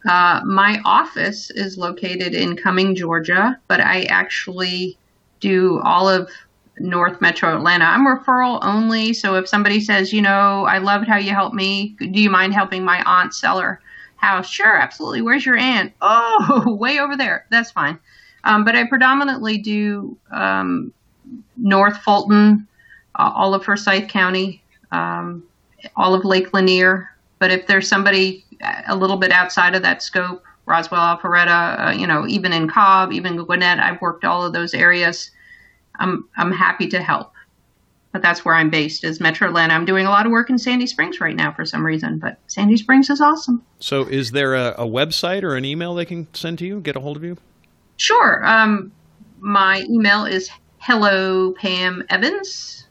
Uh, 0.08 0.40
my 0.44 0.80
office 0.84 1.50
is 1.50 1.78
located 1.78 2.34
in 2.34 2.56
Cumming, 2.56 2.94
Georgia, 2.94 3.58
but 3.68 3.80
I 3.80 4.02
actually 4.04 4.98
do 5.40 5.80
all 5.84 6.08
of 6.08 6.28
North 6.78 7.20
Metro 7.20 7.54
Atlanta. 7.56 7.84
I'm 7.84 8.06
referral 8.06 8.58
only, 8.62 9.12
so 9.12 9.36
if 9.36 9.48
somebody 9.48 9.80
says, 9.80 10.12
you 10.12 10.22
know, 10.22 10.64
I 10.64 10.78
loved 10.78 11.06
how 11.06 11.18
you 11.18 11.30
helped 11.30 11.54
me, 11.54 11.96
do 11.98 12.20
you 12.20 12.30
mind 12.30 12.54
helping 12.54 12.84
my 12.84 13.02
aunt 13.04 13.34
sell 13.34 13.60
her 13.60 13.80
house? 14.16 14.48
Sure, 14.48 14.76
absolutely. 14.76 15.22
Where's 15.22 15.46
your 15.46 15.56
aunt? 15.56 15.92
Oh, 16.00 16.74
way 16.74 16.98
over 16.98 17.16
there. 17.16 17.46
That's 17.50 17.70
fine. 17.70 17.98
Um, 18.44 18.64
but 18.64 18.74
I 18.74 18.88
predominantly 18.88 19.58
do 19.58 20.16
um, 20.32 20.92
North 21.62 21.96
Fulton, 21.98 22.66
uh, 23.14 23.32
all 23.34 23.54
of 23.54 23.64
Forsyth 23.64 24.08
County, 24.08 24.62
um, 24.90 25.42
all 25.96 26.14
of 26.14 26.24
Lake 26.24 26.52
Lanier. 26.52 27.08
But 27.38 27.50
if 27.50 27.66
there's 27.66 27.88
somebody 27.88 28.44
a 28.86 28.94
little 28.94 29.16
bit 29.16 29.32
outside 29.32 29.74
of 29.74 29.82
that 29.82 30.02
scope, 30.02 30.44
Roswell, 30.66 31.00
Alpharetta, 31.00 31.88
uh, 31.88 31.90
you 31.92 32.06
know, 32.06 32.26
even 32.28 32.52
in 32.52 32.68
Cobb, 32.68 33.12
even 33.12 33.36
Gwinnett, 33.36 33.78
I've 33.78 34.00
worked 34.00 34.24
all 34.24 34.44
of 34.44 34.52
those 34.52 34.74
areas. 34.74 35.30
I'm 35.96 36.28
I'm 36.36 36.52
happy 36.52 36.88
to 36.88 37.02
help. 37.02 37.32
But 38.12 38.20
that's 38.20 38.44
where 38.44 38.54
I'm 38.54 38.68
based 38.68 39.04
is 39.04 39.20
Metro 39.20 39.48
Atlanta. 39.48 39.72
I'm 39.72 39.86
doing 39.86 40.04
a 40.04 40.10
lot 40.10 40.26
of 40.26 40.32
work 40.32 40.50
in 40.50 40.58
Sandy 40.58 40.86
Springs 40.86 41.18
right 41.18 41.34
now 41.34 41.50
for 41.50 41.64
some 41.64 41.84
reason, 41.84 42.18
but 42.18 42.38
Sandy 42.46 42.76
Springs 42.76 43.08
is 43.08 43.22
awesome. 43.22 43.62
So, 43.80 44.02
is 44.02 44.32
there 44.32 44.54
a, 44.54 44.74
a 44.76 44.86
website 44.86 45.42
or 45.42 45.56
an 45.56 45.64
email 45.64 45.94
they 45.94 46.04
can 46.04 46.28
send 46.34 46.58
to 46.58 46.66
you, 46.66 46.80
get 46.80 46.94
a 46.94 47.00
hold 47.00 47.16
of 47.16 47.24
you? 47.24 47.38
Sure. 47.96 48.44
Um, 48.44 48.92
my 49.40 49.86
email 49.88 50.26
is 50.26 50.50
hello 50.82 51.52
Pam 51.52 52.04
Evans, 52.10 52.88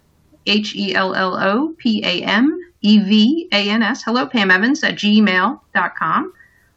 H 0.48 0.76
E 0.76 0.96
L 0.96 1.14
L 1.14 1.36
O 1.36 1.76
P 1.78 2.02
A 2.04 2.24
M 2.24 2.58
E 2.82 3.00
V 3.00 3.50
A 3.52 3.70
N 3.70 3.84
S, 3.84 4.02
hello 4.04 4.26
Pam 4.26 4.50
Evans 4.50 4.84
at 4.84 4.96
gmail.com. 4.96 6.34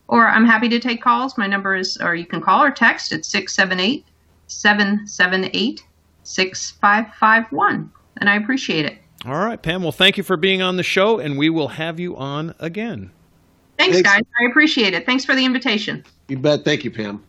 Or 0.09 0.27
I'm 0.29 0.45
happy 0.45 0.69
to 0.69 0.81
take 0.81 1.01
calls. 1.01 1.39
My 1.39 1.47
number 1.47 1.75
is, 1.75 1.97
or 1.97 2.15
you 2.15 2.27
can 2.27 2.43
call 2.43 2.63
or 2.63 2.71
text 2.71 3.13
at 3.13 3.25
678 3.25 4.05
778 4.49 5.83
6551. 6.25 7.91
And 8.19 8.29
I 8.29 8.37
appreciate 8.37 8.85
it. 8.85 8.99
All 9.25 9.39
right, 9.39 9.61
Pam. 9.61 9.83
Well, 9.83 9.93
thank 9.93 10.19
you 10.19 10.23
for 10.23 10.37
being 10.37 10.61
on 10.61 10.77
the 10.77 10.83
show, 10.83 11.19
and 11.19 11.39
we 11.39 11.49
will 11.49 11.69
have 11.69 11.99
you 11.99 12.17
on 12.17 12.55
again. 12.59 13.11
Thanks, 13.79 13.95
Thanks. 13.95 14.11
guys. 14.11 14.23
I 14.41 14.51
appreciate 14.51 14.93
it. 14.93 15.07
Thanks 15.07 15.25
for 15.25 15.35
the 15.35 15.45
invitation. 15.45 16.05
You 16.29 16.39
bet. 16.39 16.65
Thank 16.65 16.85
you, 16.85 16.91
Pam. 16.91 17.25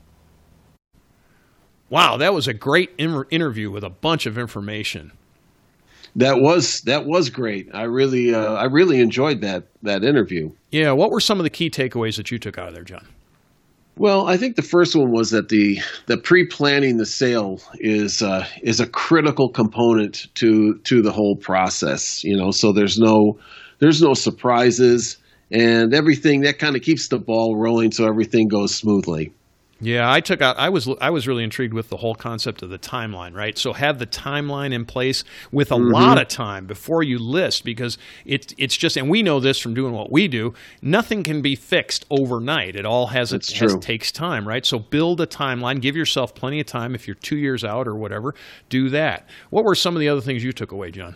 Wow, 1.90 2.18
that 2.18 2.34
was 2.34 2.48
a 2.48 2.54
great 2.54 2.92
interview 2.98 3.70
with 3.70 3.84
a 3.84 3.90
bunch 3.90 4.26
of 4.26 4.38
information. 4.38 5.12
That 6.16 6.38
was 6.40 6.82
that 6.82 7.06
was 7.06 7.30
great. 7.30 7.70
I 7.74 7.84
really 7.84 8.34
uh, 8.34 8.54
I 8.54 8.66
really 8.66 9.02
enjoyed 9.02 9.42
that 9.42 9.68
that 9.84 10.04
interview. 10.04 10.52
Yeah, 10.72 10.94
what 10.94 11.12
were 11.12 11.20
some 11.20 11.40
of 11.40 11.44
the 11.44 11.50
key 11.50 11.70
takeaways 11.70 12.16
that 12.18 12.32
you 12.32 12.40
took 12.40 12.58
out 12.58 12.70
of 12.70 12.74
there, 12.74 12.84
John? 12.84 13.06
Well, 13.98 14.28
I 14.28 14.36
think 14.36 14.56
the 14.56 14.62
first 14.62 14.96
one 14.96 15.12
was 15.12 15.32
that 15.32 15.50
the 15.50 15.80
the 16.08 16.18
pre-planning 16.18 16.98
the 16.98 17.06
sale 17.06 17.62
is 17.76 18.22
uh, 18.22 18.46
is 18.62 18.80
a 18.80 18.88
critical 18.88 19.50
component 19.50 20.34
to 20.36 20.78
to 20.86 21.02
the 21.02 21.12
whole 21.12 21.36
process. 21.36 22.24
You 22.24 22.38
know, 22.38 22.52
so 22.52 22.72
there's 22.72 22.98
no 22.98 23.38
there's 23.80 24.02
no 24.02 24.14
surprises 24.14 25.18
and 25.52 25.94
everything 25.94 26.42
that 26.42 26.60
kind 26.60 26.76
of 26.76 26.82
keeps 26.82 27.10
the 27.10 27.20
ball 27.20 27.56
rolling, 27.58 27.92
so 27.92 28.08
everything 28.08 28.48
goes 28.48 28.74
smoothly. 28.74 29.32
Yeah, 29.82 30.10
I 30.10 30.22
took 30.22 30.42
out. 30.42 30.58
I 30.58 30.70
was 30.70 30.88
I 31.02 31.10
was 31.10 31.28
really 31.28 31.44
intrigued 31.44 31.74
with 31.74 31.90
the 31.90 31.98
whole 31.98 32.16
concept 32.16 32.62
of 32.62 32.70
the 32.70 32.80
timeline, 32.80 33.34
right? 33.34 33.58
So 33.58 33.74
have 33.74 34.00
the 34.00 34.08
timeline 34.08 34.72
in 34.72 34.86
place 34.86 35.26
with 35.52 35.70
a 35.70 35.76
mm-hmm. 35.76 35.92
lot 35.92 36.18
of 36.18 36.30
time 36.30 36.66
before 36.66 37.04
you 37.04 37.20
list, 37.20 37.66
because 37.66 37.98
it's 38.24 38.54
it's 38.58 38.78
just, 38.78 38.96
and 38.96 39.10
we 39.10 39.22
know 39.22 39.42
this 39.42 39.60
from 39.60 39.74
doing 39.74 39.92
what 39.92 40.14
we 40.14 40.30
do. 40.30 40.54
Nothing 40.82 41.24
can 41.24 41.42
be 41.42 41.58
fixed 41.58 42.06
overnight. 42.10 42.78
It 42.78 42.86
all 42.86 43.08
has 43.08 43.34
it 43.34 43.46
has, 43.48 43.76
takes 43.80 44.14
time, 44.14 44.48
right? 44.48 44.66
So 44.66 44.80
build 44.80 45.20
a 45.20 45.28
timeline. 45.28 45.82
Give 45.82 45.98
yourself 45.98 46.34
plenty 46.34 46.62
of 46.62 46.68
time. 46.68 46.96
If 46.96 47.06
you're 47.06 47.16
two 47.16 47.38
years 47.38 47.66
out 47.66 47.86
or 47.86 47.96
whatever, 47.96 48.34
do 48.70 48.90
that. 48.92 49.28
What 49.50 49.66
were 49.66 49.76
some 49.76 49.94
of 49.94 50.00
the 50.00 50.08
other 50.08 50.22
things 50.22 50.42
you 50.42 50.54
took 50.54 50.72
away, 50.72 50.92
John? 50.92 51.16